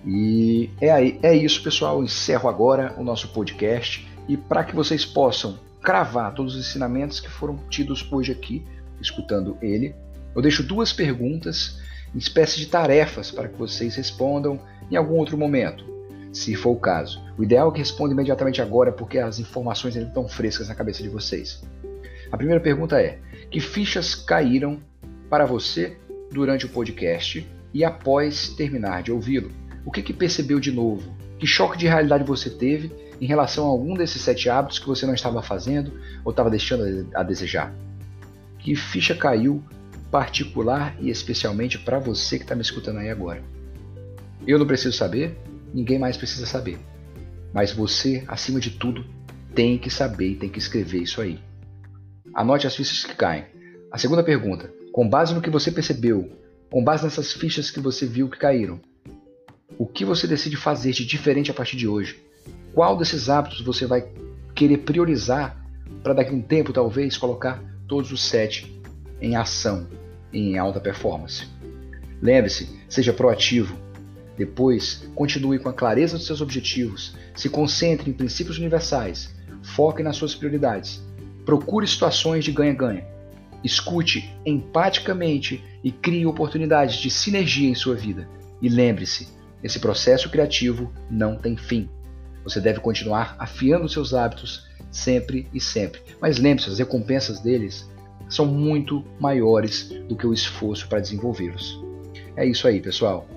E 0.06 0.70
é, 0.80 0.92
aí, 0.92 1.20
é 1.24 1.36
isso, 1.36 1.64
pessoal. 1.64 2.04
Encerro 2.04 2.48
agora 2.48 2.94
o 2.98 3.04
nosso 3.04 3.30
podcast. 3.30 4.08
E 4.28 4.38
para 4.38 4.64
que 4.64 4.76
vocês 4.76 5.04
possam 5.04 5.58
cravar 5.82 6.34
todos 6.34 6.56
os 6.56 6.68
ensinamentos 6.68 7.20
que 7.20 7.30
foram 7.30 7.58
tidos 7.70 8.08
hoje 8.12 8.32
aqui, 8.32 8.66
escutando 9.02 9.58
ele, 9.62 9.96
eu 10.36 10.42
deixo 10.42 10.64
duas 10.64 10.92
perguntas 10.92 11.80
em 12.14 12.18
espécie 12.18 12.58
de 12.58 12.68
tarefas 12.68 13.32
para 13.32 13.48
que 13.48 13.58
vocês 13.58 13.96
respondam 13.96 14.60
em 14.90 14.96
algum 14.96 15.16
outro 15.16 15.38
momento, 15.38 15.86
se 16.32 16.56
for 16.56 16.72
o 16.72 16.80
caso. 16.80 17.22
O 17.38 17.44
ideal 17.44 17.70
é 17.70 17.72
que 17.74 17.80
responda 17.80 18.14
imediatamente 18.14 18.62
agora, 18.62 18.92
porque 18.92 19.18
as 19.18 19.40
informações 19.40 19.96
ainda 19.96 20.10
estão 20.10 20.28
frescas 20.28 20.68
na 20.68 20.76
cabeça 20.76 21.02
de 21.02 21.10
vocês. 21.10 21.64
A 22.32 22.38
primeira 22.38 22.62
pergunta 22.62 23.02
é: 23.02 23.20
que 23.50 23.60
fichas 23.60 24.16
caíram 24.16 24.80
para 25.30 25.46
você 25.46 25.98
durante 26.32 26.66
o 26.66 26.70
podcast 26.70 27.48
e 27.74 27.84
após 27.84 28.50
terminar 28.50 29.04
de 29.04 29.12
ouvi-lo? 29.12 29.52
O 29.86 29.92
que, 29.92 30.02
que 30.02 30.14
percebeu 30.14 30.60
de 30.60 30.72
novo? 30.72 31.16
Que 31.38 31.46
choque 31.46 31.78
de 31.78 31.88
realidade 31.88 32.24
você 32.24 32.50
teve 32.50 32.92
em 33.20 33.26
relação 33.26 33.66
a 33.66 33.70
algum 33.70 33.94
desses 33.94 34.22
sete 34.22 34.50
hábitos 34.50 34.80
que 34.80 34.88
você 34.88 35.06
não 35.06 35.14
estava 35.14 35.42
fazendo 35.42 35.94
ou 36.24 36.32
estava 36.32 36.50
deixando 36.50 37.08
a 37.14 37.24
desejar? 37.24 37.74
Que 38.66 38.76
ficha 38.76 39.14
caiu 39.14 39.64
particular 40.10 40.98
e 41.00 41.12
especialmente 41.12 41.78
para 41.78 42.00
você 42.00 42.40
que 42.40 42.46
está 42.46 42.56
me 42.56 42.64
escutando 42.64 42.98
aí 42.98 43.12
agora? 43.12 43.44
Eu 44.48 44.58
não 44.58 44.66
preciso 44.66 44.98
saber, 44.98 45.38
ninguém 45.72 46.00
mais 46.00 46.18
precisa 46.18 46.48
saber. 46.48 46.80
Mas 47.54 47.72
você, 47.72 48.24
acima 48.28 48.60
de 48.60 48.72
tudo, 48.72 49.06
tem 49.54 49.78
que 49.78 49.92
saber 49.92 50.30
e 50.30 50.36
tem 50.36 50.50
que 50.50 50.58
escrever 50.58 51.04
isso 51.04 51.22
aí. 51.22 51.40
Anote 52.34 52.66
as 52.66 52.76
fichas 52.76 53.06
que 53.06 53.16
caem. 53.16 53.46
A 53.92 54.00
segunda 54.00 54.24
pergunta: 54.24 54.74
com 54.92 55.08
base 55.08 55.36
no 55.36 55.44
que 55.44 55.50
você 55.52 55.72
percebeu, 55.72 56.28
com 56.72 56.84
base 56.84 57.04
nessas 57.04 57.34
fichas 57.34 57.70
que 57.70 57.80
você 57.80 58.08
viu 58.08 58.28
que 58.28 58.40
caíram, 58.40 58.82
o 59.78 59.86
que 59.86 60.04
você 60.04 60.26
decide 60.26 60.58
fazer 60.58 60.92
de 60.92 61.06
diferente 61.06 61.52
a 61.52 61.54
partir 61.54 61.78
de 61.78 61.88
hoje? 61.88 62.20
Qual 62.74 62.98
desses 62.98 63.30
hábitos 63.30 63.62
você 63.62 63.86
vai 63.86 64.12
querer 64.56 64.80
priorizar 64.80 65.56
para 66.02 66.14
daqui 66.14 66.32
a 66.32 66.34
um 66.34 66.42
tempo, 66.42 66.74
talvez, 66.74 67.16
colocar 67.16 67.75
todos 67.88 68.12
os 68.12 68.24
sete 68.24 68.82
em 69.22 69.36
ação, 69.36 69.88
em 70.32 70.58
alta 70.58 70.80
performance? 70.80 71.48
Lembre-se, 72.22 72.70
seja 72.90 73.14
proativo. 73.14 73.76
Depois, 74.38 75.10
continue 75.16 75.60
com 75.60 75.70
a 75.70 75.74
clareza 75.74 76.18
dos 76.18 76.26
seus 76.26 76.42
objetivos, 76.42 77.16
se 77.36 77.50
concentre 77.50 78.10
em 78.10 78.14
princípios 78.14 78.58
universais, 78.58 79.34
foque 79.62 80.04
nas 80.04 80.18
suas 80.18 80.36
prioridades, 80.36 81.02
procure 81.46 81.88
situações 81.88 82.44
de 82.44 82.52
ganha-ganha, 82.52 83.06
escute 83.64 84.30
empaticamente 84.46 85.64
e 85.84 85.92
crie 85.92 86.26
oportunidades 86.26 86.98
de 86.98 87.10
sinergia 87.10 87.70
em 87.70 87.76
sua 87.76 87.96
vida. 87.96 88.28
E 88.62 88.68
lembre-se, 88.68 89.28
esse 89.64 89.80
processo 89.80 90.30
criativo 90.30 90.94
não 91.10 91.38
tem 91.38 91.56
fim. 91.56 91.90
Você 92.44 92.60
deve 92.60 92.80
continuar 92.80 93.36
afiando 93.40 93.90
seus 93.90 94.14
hábitos 94.14 94.68
sempre 94.96 95.48
e 95.54 95.60
sempre. 95.60 96.00
Mas 96.22 96.38
lembre-se, 96.38 96.70
as 96.70 96.80
recompensas 96.80 97.40
deles 97.40 97.88
são 98.30 98.46
muito 98.46 99.04
maiores 99.20 99.90
do 100.08 100.16
que 100.16 100.26
o 100.26 100.34
esforço 100.34 100.88
para 100.88 101.02
desenvolvê-los. 101.02 101.84
É 102.36 102.46
isso 102.46 102.68
aí, 102.68 102.80
pessoal. 102.80 103.28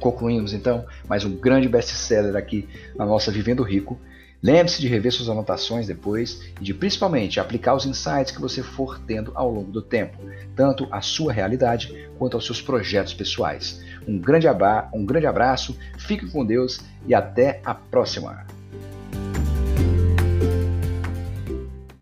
Concluímos 0.00 0.52
então 0.52 0.84
mais 1.08 1.24
um 1.24 1.34
grande 1.36 1.68
best-seller 1.68 2.36
aqui 2.36 2.68
na 2.96 3.06
nossa 3.06 3.30
Vivendo 3.30 3.62
Rico. 3.62 3.98
Lembre-se 4.40 4.80
de 4.80 4.86
rever 4.86 5.12
suas 5.12 5.28
anotações 5.28 5.86
depois 5.86 6.42
e 6.60 6.64
de 6.64 6.72
principalmente 6.72 7.40
aplicar 7.40 7.74
os 7.74 7.86
insights 7.86 8.30
que 8.30 8.40
você 8.40 8.62
for 8.62 9.00
tendo 9.00 9.32
ao 9.34 9.50
longo 9.50 9.72
do 9.72 9.82
tempo, 9.82 10.16
tanto 10.54 10.86
à 10.92 11.00
sua 11.00 11.32
realidade 11.32 12.08
quanto 12.18 12.36
aos 12.36 12.46
seus 12.46 12.62
projetos 12.62 13.14
pessoais. 13.14 13.82
Um 14.06 14.16
grande, 14.18 14.46
um 14.94 15.04
grande 15.04 15.26
abraço, 15.26 15.76
fique 15.98 16.30
com 16.30 16.46
Deus 16.46 16.80
e 17.06 17.14
até 17.14 17.60
a 17.64 17.74
próxima! 17.74 18.57